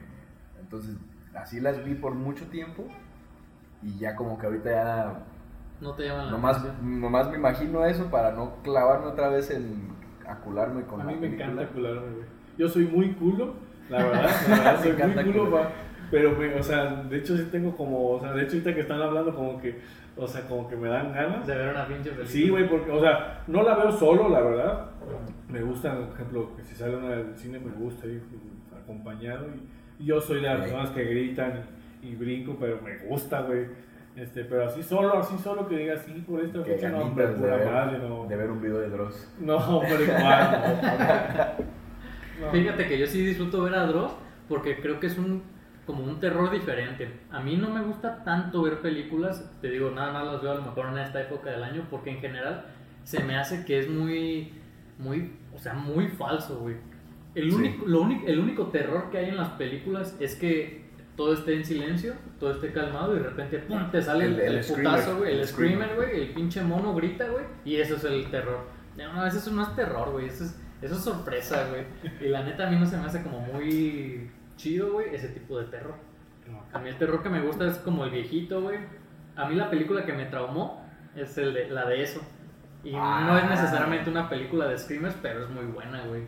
[0.60, 0.96] Entonces,
[1.36, 2.88] así las vi por mucho tiempo.
[3.82, 5.20] Y ya como que ahorita ya
[5.80, 7.00] No te llaman la Nomás, atención.
[7.02, 9.94] nomás me imagino eso para no clavarme otra vez en
[10.28, 11.46] acularme con A la mí me película.
[11.54, 12.26] encanta cularme, güey.
[12.58, 13.54] Yo soy muy culo,
[13.90, 14.30] la verdad.
[14.50, 15.64] la verdad, soy Me encanta muy culo, culo.
[16.12, 18.82] Pero, me- o sea, de hecho sí tengo como, o sea, de hecho ahorita que
[18.82, 19.80] están hablando como que,
[20.18, 21.46] o sea, como que me dan ganas.
[21.48, 22.28] De ver una pinche película.
[22.28, 24.86] Sí, güey, porque, o sea, no la veo solo, la verdad.
[25.48, 28.22] Me gusta, por ejemplo, que si sale una del cine me gusta ir
[28.84, 29.48] acompañado.
[30.00, 30.62] Y, y yo soy de las Sí.
[30.64, 31.64] personas que gritan
[32.02, 33.66] y, y brinco, pero me gusta, güey.
[34.16, 37.26] Este, pero así solo, así solo que diga así por esta Que fecha, no, hombre,
[37.26, 38.26] ganitas de pura ver, madre, no.
[38.28, 39.32] de ver un video de Dross.
[39.40, 40.62] No, hombre, igual.
[41.58, 41.66] no.
[42.42, 42.52] No.
[42.52, 44.14] Fíjate que yo sí disfruto ver a Dross
[44.48, 45.44] porque creo que es un
[45.90, 47.10] como un terror diferente.
[47.32, 50.56] A mí no me gusta tanto ver películas, te digo, nada más las veo a
[50.56, 52.66] lo mejor en esta época del año porque en general
[53.04, 54.54] se me hace que es muy
[55.00, 56.76] muy, o sea, muy falso, güey.
[57.34, 57.56] El Sí.
[57.58, 60.84] único lo único el único terror que hay en las películas es que
[61.16, 63.90] todo esté en silencio, todo esté calmado y de repente ¡pum!
[63.92, 67.28] te sale el, El- el putazo, güey, el el screamer, güey, el pinche mono grita,
[67.30, 68.60] güey, y eso es el terror.
[68.96, 71.84] No, no, eso no es terror, güey, eso es, eso es sorpresa, güey.
[72.22, 74.30] Y la neta a mí no se me hace como muy
[74.60, 75.96] chido, güey, ese tipo de terror.
[76.74, 78.78] A mí el terror que me gusta es como el viejito, güey.
[79.36, 80.86] A mí la película que me traumó
[81.16, 82.22] es el de, la de eso.
[82.84, 83.48] Y no es Ah.
[83.50, 86.24] necesariamente una película de screamers, pero es muy buena, güey.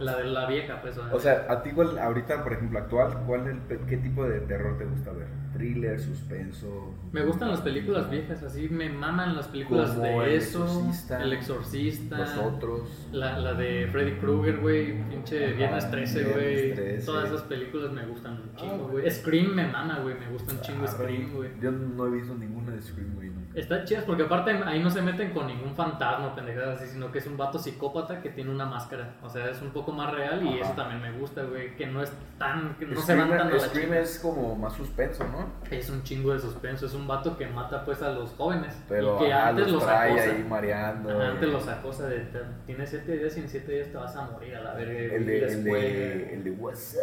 [0.00, 0.96] La de la vieja, pues.
[0.98, 4.76] O sea, a ti, cuál, ahorita, por ejemplo, actual, ¿cuál el ¿qué tipo de terror
[4.78, 5.26] te gusta ver?
[5.52, 6.94] ¿Thriller, suspenso?
[7.12, 11.22] Me gustan las películas viejas, así me maman las películas Como de El eso, Exorcista,
[11.22, 13.08] El Exorcista, Los otros.
[13.12, 16.74] la, la de Freddy Krueger, güey, pinche Viernes 13, Viernes güey.
[16.74, 17.06] 13.
[17.06, 19.02] Todas esas películas me gustan un Ah, chingo, güey.
[19.02, 19.10] güey.
[19.10, 21.50] Scream me mama, güey, me gusta un chingo Ah, Scream, güey.
[21.60, 23.30] Yo no he visto ninguna de Scream, güey.
[23.56, 27.20] Está chidas porque aparte ahí no se meten con ningún fantasma, pendejadas así, sino que
[27.20, 29.14] es un vato psicópata que tiene una máscara.
[29.22, 30.64] O sea, es un poco más real y Ajá.
[30.66, 31.74] eso también me gusta, güey.
[31.74, 32.76] Que no es tan.
[32.78, 33.98] que no se van tan a la Scream chica.
[34.00, 35.46] es como más suspenso, ¿no?
[35.74, 38.76] Es un chingo de suspenso, es un vato que mata pues a los jóvenes.
[38.90, 40.30] Pero y que antes los los trae acosa.
[40.30, 41.10] ahí mareando.
[41.10, 44.14] Ajá, antes los acosa de "Te- tienes 7 días y en 7 días te vas
[44.16, 45.14] a morir a la verga.
[45.16, 45.82] El de, el escuela".
[45.82, 47.00] de, el de WhatsApp.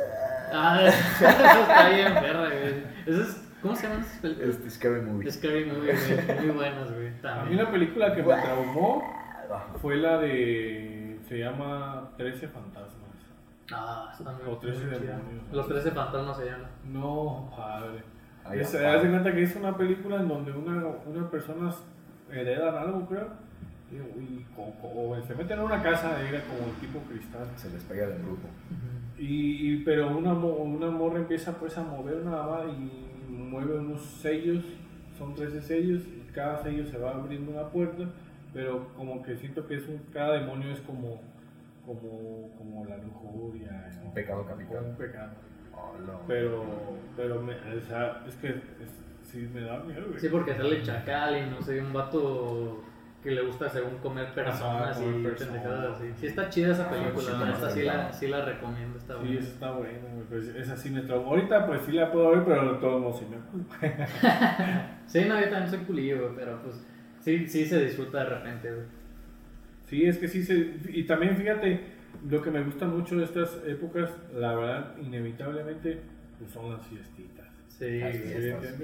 [0.54, 2.84] Ah, eso está bien perra, güey.
[3.08, 4.50] Eso es, ¿Cómo se llaman esas películas?
[4.50, 5.32] Este Scary Movie.
[5.32, 6.40] Scary Movie, güey.
[6.48, 7.08] Muy buenas, güey.
[7.08, 7.60] A mí También.
[7.62, 9.04] una película que me traumó
[9.82, 11.20] fue la de.
[11.28, 12.94] Se llama 13 Fantasmas.
[13.72, 15.16] Ah, está muy O 13 muy chida.
[15.18, 15.44] demonios.
[15.52, 16.68] Los 13 fantasmas se llaman.
[16.92, 18.04] No, padre.
[18.46, 21.82] Ahí Es- haz de cuenta que es una película en donde una, unas personas
[22.30, 23.28] heredan algo, creo.
[23.90, 27.46] Y, y co- o se meten a una casa, era como el tipo cristal.
[27.56, 28.50] Se les pega de brujo.
[29.18, 33.78] Y, y- pero una, mo- una morra empieza pues a mover una va y mueve
[33.80, 34.64] unos sellos,
[35.18, 38.10] son 13 sellos, y cada sello se va abriendo una puerta,
[38.54, 41.20] pero como que siento que es un, cada demonio es como,
[41.86, 43.92] como, como la lujuria.
[44.02, 44.08] ¿no?
[44.10, 44.84] Un pecado capital.
[44.86, 45.32] un pecado.
[45.74, 46.20] Hola.
[46.28, 46.64] Pero,
[47.16, 50.20] pero me, o sea, es que es- sí me da miedo, güey.
[50.20, 52.84] Sí, porque sale Chacal y no sé, un vato
[53.24, 55.54] que le gusta según comer personas y personas.
[55.54, 56.12] pendejadas así.
[56.18, 58.98] Sí está chida esa Ah, película, sí, no, neta está sí la, sí la recomiendo,
[58.98, 59.40] está Sí, buena.
[59.40, 61.30] esa está buena, güey, pues esa sí me traumó.
[61.30, 63.38] Ahorita pues sí la puedo ver, pero de todos modos sí me
[65.08, 66.86] Sí, no, yo también soy culillo, pero pues
[67.22, 68.86] sí, sí se disfruta de repente, güey.
[69.88, 70.76] Sí, es que sí se...
[70.90, 71.80] Y también fíjate,
[72.30, 76.02] lo que me gusta mucho de estas épocas, la verdad, inevitablemente,
[76.40, 77.48] pues son las fiestitas.
[77.68, 78.76] Sí, Las fiestas.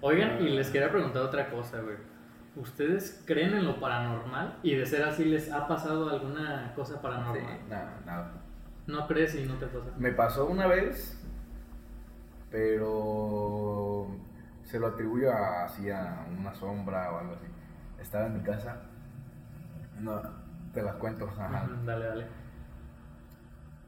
[0.00, 1.96] Oigan, y les quería preguntar otra cosa, güey.
[2.56, 4.58] ¿Ustedes creen en lo paranormal?
[4.62, 7.68] Y de ser así, ¿les ha pasado alguna cosa Sí, paranormal?
[7.68, 8.32] nada, nada.
[8.86, 9.90] ¿No crees y no te pasa?
[9.98, 11.20] Me pasó una vez,
[12.50, 14.06] pero
[14.64, 17.46] se lo atribuyo a, así a una sombra o algo así.
[18.00, 18.82] Estaba en mi casa.
[20.00, 20.20] No,
[20.72, 21.28] te las cuento.
[21.28, 21.68] Ajá.
[21.84, 22.26] Dale, dale.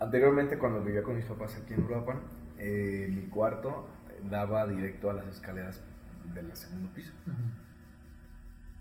[0.00, 2.20] Anteriormente, cuando vivía con mis papás aquí en Uruapan,
[2.58, 3.88] eh, mi cuarto
[4.30, 5.82] daba directo a las escaleras
[6.34, 7.12] del segundo piso.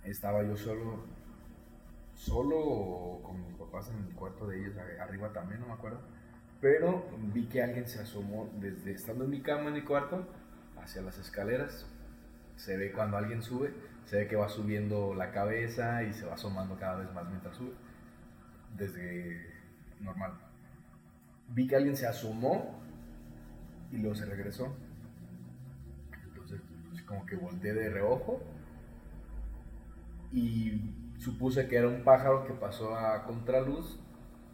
[0.07, 1.03] Estaba yo solo,
[2.15, 5.99] solo con mis papás en el cuarto de ellos, arriba también, no me acuerdo.
[6.61, 10.25] Pero vi que alguien se asomó desde estando en mi cama en mi cuarto
[10.81, 11.85] hacia las escaleras.
[12.55, 13.73] Se ve cuando alguien sube,
[14.05, 17.57] se ve que va subiendo la cabeza y se va asomando cada vez más mientras
[17.57, 17.73] sube.
[18.77, 19.53] Desde
[19.99, 20.39] normal.
[21.49, 22.79] Vi que alguien se asomó
[23.91, 24.73] y luego se regresó.
[26.23, 28.41] Entonces, pues, como que volteé de reojo
[30.31, 33.99] y supuse que era un pájaro que pasó a contraluz,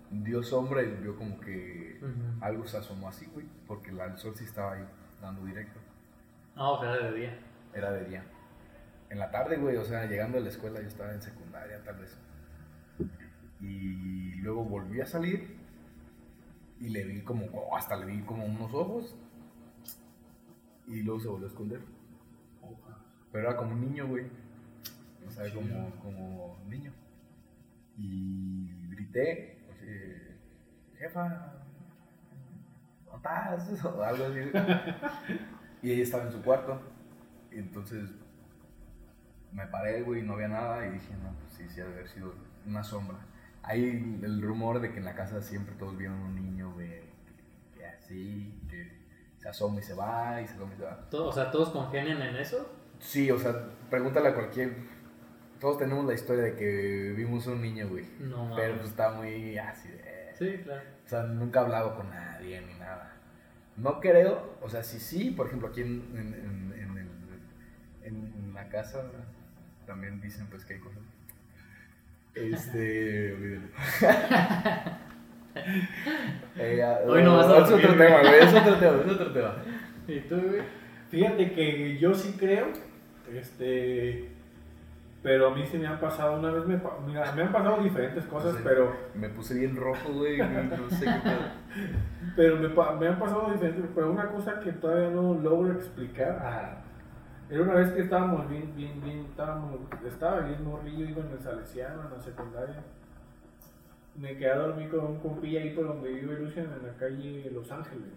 [0.09, 1.99] dio sombra y vio como que
[2.41, 4.86] algo se asomó así, güey, porque el sol sí estaba ahí
[5.21, 5.80] dando directo.
[6.55, 7.39] Ah, o sea, de día.
[7.74, 8.24] Era de día.
[9.09, 11.97] En la tarde, güey, o sea, llegando a la escuela, yo estaba en secundaria, tal
[11.97, 12.17] vez.
[13.59, 15.57] Y luego volví a salir
[16.80, 19.15] y le vi como, oh, hasta le vi como unos ojos.
[20.88, 21.82] Y luego se volvió a esconder.
[23.32, 24.26] Pero era como un niño, güey.
[25.28, 26.91] O sea, como, como niño.
[27.97, 29.88] Y grité, así,
[30.97, 31.53] jefa,
[33.05, 33.86] ¿dónde estás?
[33.86, 34.39] O algo así.
[35.82, 36.82] Y ella estaba en su cuarto.
[37.51, 38.09] Y entonces
[39.51, 40.86] me paré, güey, no había nada.
[40.88, 42.34] Y dije, no, pues sí, sí, ha de haber sido
[42.65, 43.17] una sombra.
[43.61, 47.78] Hay el rumor de que en la casa siempre todos vieron un niño, güey, que,
[47.80, 49.03] que así, que
[49.38, 51.09] se asoma y se va, y se asoma y se va.
[51.09, 52.69] Todo- o sea, ¿todos congenian en eso?
[52.99, 53.53] Sí, o sea,
[53.89, 54.76] pregúntale a cualquier.
[55.64, 58.03] Todos tenemos la historia de que vimos un niño, güey.
[58.20, 58.51] No.
[58.53, 60.34] Pero pues está muy así de.
[60.38, 60.82] Sí, claro.
[61.05, 63.14] O sea, nunca he hablado con nadie ni nada.
[63.78, 68.53] No creo, o sea, sí, sí, por ejemplo, aquí en, en, en, en el- en
[68.53, 69.03] la casa
[69.88, 70.99] también dicen pues que hay cosas.
[72.36, 73.68] Este, olvídalo.
[76.57, 79.32] Eh, ya, Hoy no vas a es otro tema, güey, es otro tema, es otro
[79.34, 79.55] tema.
[80.07, 80.61] ¿Y tú, güey?
[81.09, 82.68] Fíjate que yo sí creo,
[83.32, 84.30] este,
[85.24, 87.82] pero a mí sí me han pasado, una vez me, pa- mira, me han pasado
[87.82, 91.39] diferentes cosas, pero, Me puse bien rojo, güey, no sé qué pedo.
[92.36, 96.39] pero me, pa- me han pasado diferentes, pero una cosa que todavía no logro explicar,
[96.43, 96.82] ah,
[97.49, 101.39] era una vez que estábamos bien, bien, bien, estábamos, estaba bien morrillo, iba en el
[101.39, 102.84] Salesiano, en la secundaria,
[104.15, 107.49] me quedé a dormir con un compilla ahí por donde vive Lucian en la calle
[107.53, 108.11] Los Ángeles.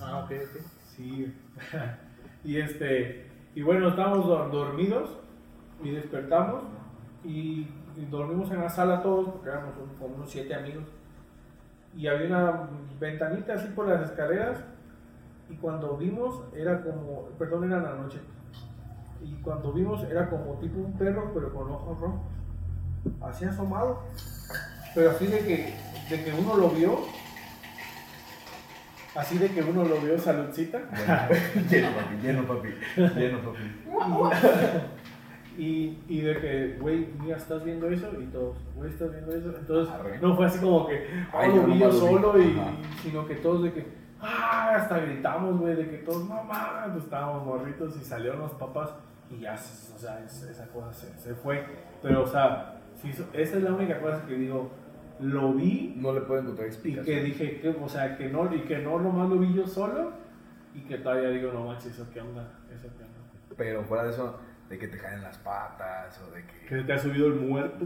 [0.00, 0.60] Ah, ok, ok.
[0.96, 1.32] Sí.
[2.44, 5.18] y este, y bueno, estábamos dor- dormidos
[5.82, 6.62] y despertamos
[7.24, 7.66] y,
[7.96, 10.84] y dormimos en la sala todos porque éramos un- como unos siete amigos.
[11.96, 12.68] Y había una
[13.00, 14.58] ventanita así por las escaleras
[15.48, 18.20] y cuando vimos era como, perdón, era la noche.
[19.22, 22.20] Y cuando vimos era como tipo un perro pero con ojos rojos.
[23.22, 24.02] Así asomado.
[24.94, 25.74] Pero así de que,
[26.10, 26.98] de que uno lo vio.
[29.14, 30.78] Así de que uno lo vio saludcita.
[31.68, 32.68] lleno, papi, lleno, papi.
[33.18, 33.58] Lleno, papi.
[35.58, 38.08] Y, y de que, güey, mira, ¿estás viendo eso?
[38.20, 39.54] Y todos, güey, ¿estás viendo eso?
[39.58, 40.18] Entonces, Arre.
[40.20, 42.12] no fue así como que, oh, Ay, lo vi yo nomás lo vi.
[42.14, 42.60] solo, y,
[43.02, 43.86] sino que todos de que,
[44.20, 48.94] ah, hasta gritamos, güey, de que todos, mames, pues estábamos morritos y salieron los papás
[49.30, 51.64] y ya, o sea, es- esa cosa se, se fue.
[52.02, 54.70] Pero, o sea, eso- esa es la única cosa que digo,
[55.18, 57.04] lo vi No le puedo encontrar y explicación.
[57.16, 60.12] que dije, que, o sea, que no, y que no nomás lo vi yo solo
[60.74, 63.18] y que todavía digo, no manches, eso qué onda, eso qué onda.
[63.56, 64.38] Pero fuera de eso,
[64.70, 66.66] de que te caen las patas o de que...
[66.66, 67.84] Que te ha subido el muerto.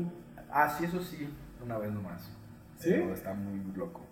[0.53, 1.28] Ah, sí, eso sí,
[1.64, 2.30] una vez nomás.
[2.76, 2.91] ¿Sí?
[2.91, 4.07] Pero está muy loco.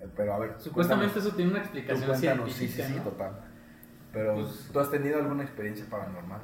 [0.00, 2.98] Eh, Pero a ver, Supuestamente cuéntanos, eso tiene una explicación cuéntanos, sí, científica, sí, sí,
[2.98, 3.04] ¿no?
[3.04, 3.32] total.
[4.12, 6.40] Pero, Pues- ¿tú has tenido alguna experiencia paranormal?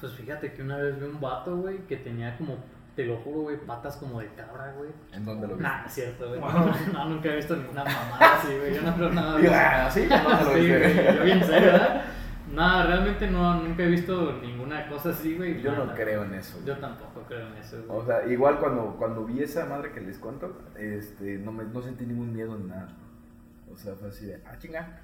[0.00, 2.56] Pues fíjate que una vez vi un vato, güey, que tenía como,
[2.94, 4.90] te lo juro, güey, patas como de cabra, güey.
[5.12, 5.68] ¿En dónde lo viste?
[5.68, 6.40] Nah, es cierto, güey.
[6.40, 6.72] Wow.
[6.92, 8.74] No, nunca he visto ninguna mamada así, güey.
[8.76, 9.52] Yo no creo nada eso.
[9.52, 12.04] ah, sí, ¿en dónde lo Sí, güey, yo bien serio, ¿verdad?
[12.54, 15.60] Nada, realmente no, nunca he visto ninguna cosa así, güey.
[15.60, 16.58] Yo no creo en eso.
[16.64, 17.98] Yo tampoco creo en eso, güey.
[18.00, 21.82] O sea, igual cuando, cuando vi esa madre que les cuento, este, no, me, no
[21.82, 22.88] sentí ningún miedo ni nada.
[23.72, 25.00] O sea, fue así de, ah, chinga.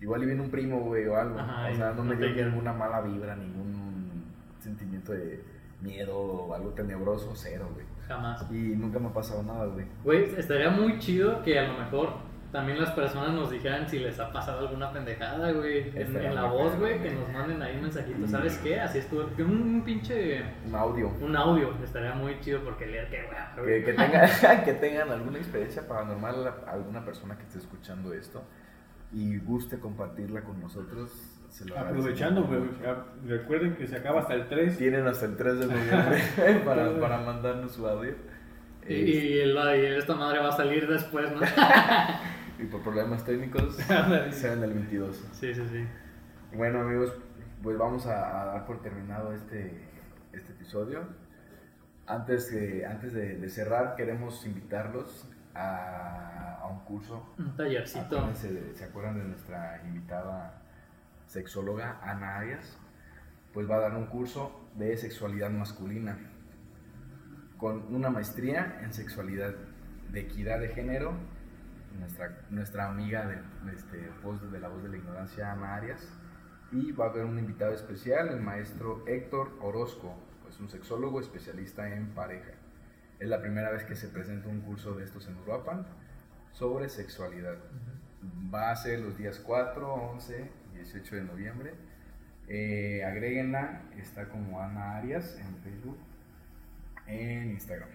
[0.00, 1.38] Igual y viene un primo, güey, o algo.
[1.38, 4.24] Ajá, o sea, no no me dio ninguna mala vibra, ningún
[4.60, 5.42] sentimiento de
[5.80, 7.86] miedo o algo tenebroso, cero, güey.
[8.06, 8.46] Jamás.
[8.50, 9.86] Y nunca me ha pasado nada, güey.
[10.04, 14.18] Güey, estaría muy chido que a lo mejor también las personas nos dijeran si les
[14.18, 15.90] ha pasado alguna pendejada, güey.
[15.94, 18.24] En, en la voz, güey, que nos manden ahí un mensajito.
[18.24, 18.80] Y- ¿Sabes qué?
[18.80, 19.26] Así estuvo.
[19.36, 20.42] Que un, un pinche.
[20.66, 21.08] Un audio.
[21.20, 21.74] Un audio.
[21.84, 23.16] Estaría muy chido porque leer que,
[23.54, 23.84] Que, güey.
[23.84, 24.30] que, tengan,
[24.64, 28.42] que tengan alguna experiencia paranormal, alguna persona que esté escuchando esto
[29.12, 31.10] y guste compartirla con nosotros.
[31.50, 32.60] Se lo Aprovechando, güey,
[33.26, 34.76] recuerden que se acaba hasta el 3.
[34.76, 36.22] Tienen hasta el 3 de noviembre
[36.64, 38.14] para, para mandarnos su audio.
[38.86, 41.40] Y, y, el- y esta madre va a salir después, ¿no?
[42.58, 45.16] Y por problemas técnicos será en el 22.
[45.32, 45.86] sí, sí, sí.
[46.56, 47.14] Bueno amigos,
[47.62, 49.78] pues vamos a, a dar por terminado este,
[50.32, 51.06] este episodio.
[52.06, 57.34] Antes, de, antes de, de cerrar, queremos invitarlos a, a un curso.
[57.38, 58.16] Un tallercito.
[58.18, 60.62] Acuérdense, ¿Se acuerdan de nuestra invitada
[61.26, 62.78] sexóloga Ana Arias?
[63.52, 66.18] Pues va a dar un curso de sexualidad masculina
[67.58, 69.54] con una maestría en sexualidad
[70.10, 71.12] de equidad de género.
[71.98, 73.38] Nuestra, nuestra amiga de,
[73.72, 76.08] este, voz de la voz de la ignorancia, Ana Arias.
[76.70, 80.14] Y va a haber un invitado especial, el maestro Héctor Orozco,
[80.48, 82.52] es un sexólogo especialista en pareja.
[83.18, 85.86] Es la primera vez que se presenta un curso de estos en Uruapan
[86.52, 87.56] sobre sexualidad.
[88.52, 91.74] Va a ser los días 4, 11 y 18 de noviembre.
[92.48, 95.98] Eh, agréguenla, está como Ana Arias en Facebook,
[97.06, 97.90] en Instagram.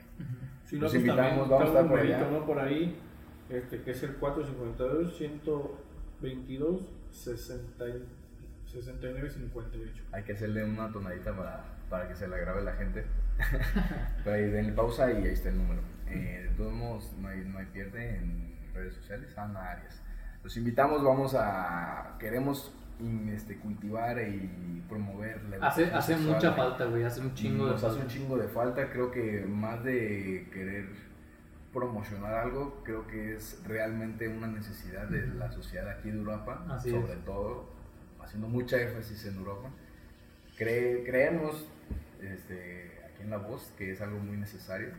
[0.66, 2.30] Si Los pues invitamos, también vamos a estar por allá.
[2.30, 2.46] ¿no?
[2.46, 3.00] Por ahí,
[3.54, 8.04] este, que es el 452 122 60 y-
[8.68, 10.04] 69 58.
[10.12, 13.06] Hay que hacerle una tonadita para, para que se la grabe la gente.
[14.24, 15.82] Pero ahí denle pausa y ahí está el número.
[16.08, 20.02] Eh, de todos modos, no hay, no hay pierde en redes sociales, Ana Arias.
[20.44, 22.16] Los invitamos, vamos a.
[22.20, 22.74] Queremos
[23.30, 27.04] este, cultivar y promover la Hace, educación hace mucha falta, güey.
[27.04, 28.04] Hace un chingo de Nos hace falta.
[28.04, 28.90] un chingo de falta.
[28.90, 30.88] Creo que más de querer
[31.74, 36.92] promocionar algo, creo que es realmente una necesidad de la sociedad aquí de Europa, Así
[36.92, 37.26] sobre es.
[37.26, 37.70] todo
[38.22, 39.70] haciendo mucha énfasis en Europa.
[40.58, 41.68] Cre- creemos
[42.22, 44.90] este, aquí en La Voz que es algo muy necesario.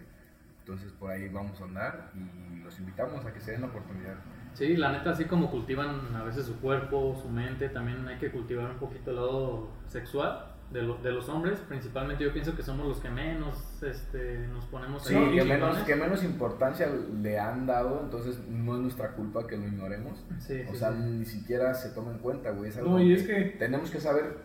[0.61, 4.14] Entonces por ahí vamos a andar y los invitamos a que se den la oportunidad.
[4.55, 8.31] Sí, la neta, así como cultivan a veces su cuerpo, su mente, también hay que
[8.31, 11.59] cultivar un poquito el lado sexual de, lo- de los hombres.
[11.61, 15.37] Principalmente yo pienso que somos los que menos este, nos ponemos Sí, ahí.
[15.37, 16.89] que menos, que menos importancia
[17.23, 20.25] le han dado, entonces no es nuestra culpa que lo ignoremos.
[20.41, 20.99] Sí, O sí, sea, sí.
[20.99, 22.71] ni siquiera se toma en cuenta, güey.
[22.71, 24.39] Es algo No, y es que tenemos que saber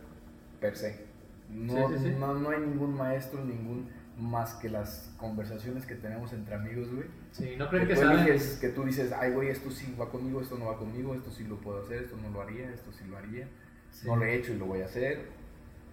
[0.60, 1.08] per se.
[1.50, 2.16] No, Sí, sí, sí.
[2.20, 3.90] no, no hay ningún maestro, ningún
[4.20, 7.08] más que las conversaciones que tenemos entre amigos, güey.
[7.32, 8.20] Sí, no Que, creen que tú saben.
[8.20, 11.32] eliges, que tú dices, ay, güey, esto sí va conmigo, esto no va conmigo, esto
[11.32, 13.48] sí lo puedo hacer, esto no lo haría, esto sí lo haría.
[13.92, 14.06] Sí.
[14.08, 15.39] No lo he hecho y lo voy a hacer.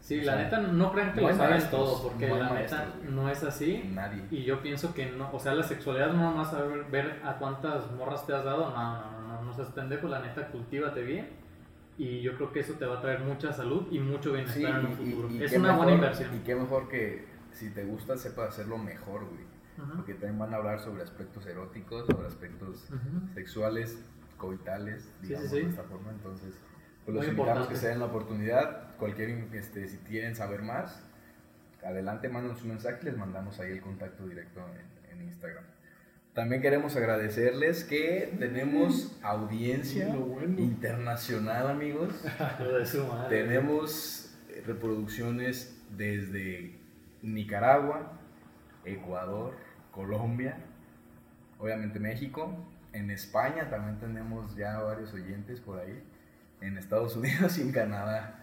[0.06, 2.96] Sí, O la sea, neta no crean que lo saben todo, porque la maestros, neta
[3.00, 3.10] güey.
[3.12, 3.90] no es así.
[3.92, 4.22] Nadie.
[4.30, 7.90] Y yo pienso que no, o sea, la sexualidad no nomás saber ver a cuántas
[7.90, 11.28] morras te has dado, no, no, no, no, no seas pendejo, la neta, cultívate bien.
[11.98, 14.86] Y yo creo que eso te va a traer mucha salud y mucho bienestar Sí,
[14.86, 15.28] en y- futuro.
[15.30, 16.36] y es una buena mejor- inversión.
[16.36, 19.44] Y qué mejor que si te gusta, sepa hacerlo mejor, güey.
[19.96, 22.88] Porque también van a hablar sobre aspectos eróticos, sobre aspectos
[23.34, 24.02] sexuales,
[24.36, 25.62] coitales, digamos sí, sí.
[25.64, 26.10] de esta forma.
[26.12, 26.54] Entonces,
[27.06, 27.74] pues los Muy invitamos importante.
[27.74, 28.96] que se den la oportunidad.
[28.98, 31.00] Cualquier, este, si quieren saber más,
[31.84, 34.60] adelante, mándanos un mensaje y les mandamos ahí el contacto directo
[35.10, 35.64] en, en Instagram.
[36.34, 40.60] También queremos agradecerles que tenemos audiencia bueno.
[40.60, 42.12] internacional, amigos.
[42.60, 43.42] Hijo de su madre.
[43.42, 46.76] Tenemos eh, reproducciones desde
[47.22, 48.18] Nicaragua,
[48.84, 49.54] Ecuador,
[49.92, 50.58] Colombia,
[51.58, 52.52] obviamente México.
[52.92, 56.02] En España también tenemos ya varios oyentes por ahí.
[56.60, 58.34] En Estados Unidos y en Canadá.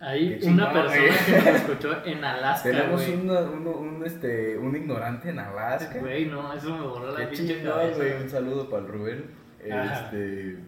[0.00, 1.24] Hay una persona güey.
[1.24, 3.20] que nos escuchó en Alaska, tenemos güey.
[3.20, 5.98] una- uno- un, este, un ignorante en Alaska.
[6.00, 7.96] Güey, no, eso me borró la pinche cabeza.
[7.96, 8.22] güey.
[8.22, 9.24] Un saludo para el Rubén.
[9.72, 10.04] Ajá.
[10.04, 10.58] Este,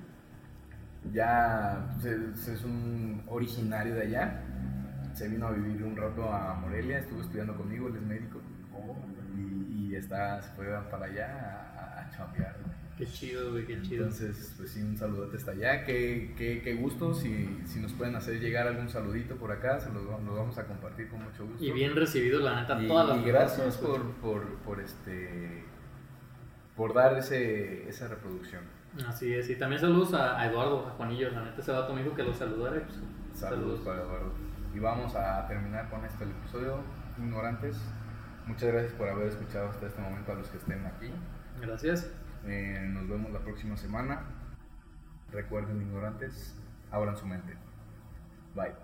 [1.13, 4.41] ya es, es un originario de allá.
[5.13, 8.41] Se vino a vivir un rato a Morelia, estuvo estudiando conmigo, él es médico.
[9.37, 11.27] Y, y está, se fue para allá
[11.77, 12.55] a, a chambear.
[12.97, 14.05] Qué chido, güey, qué chido.
[14.05, 15.85] Entonces, pues sí, un saludote hasta allá.
[15.85, 17.13] Qué, qué, qué gusto.
[17.13, 20.65] Si, si nos pueden hacer llegar algún saludito por acá, se los, los vamos a
[20.67, 21.63] compartir con mucho gusto.
[21.63, 25.65] Y bien recibido, la neta, Y, todas las y gracias por, por, por, este
[26.75, 28.63] por dar ese, esa reproducción.
[29.07, 32.03] Así es, y también saludos a, a Eduardo, a Juanillo, la neta, ese vato me
[32.03, 32.83] dijo que lo saludara.
[32.83, 32.99] Pues,
[33.39, 34.33] Saludos, para Eduardo.
[34.75, 36.79] Y vamos a terminar con esto el episodio.
[37.19, 37.77] Ignorantes,
[38.47, 41.11] muchas gracias por haber escuchado hasta este momento a los que estén aquí.
[41.61, 42.11] Gracias.
[42.47, 44.25] Eh, nos vemos la próxima semana.
[45.33, 46.57] Recuerden, ignorantes,
[46.91, 47.57] abran su mente.
[48.55, 48.75] Bye.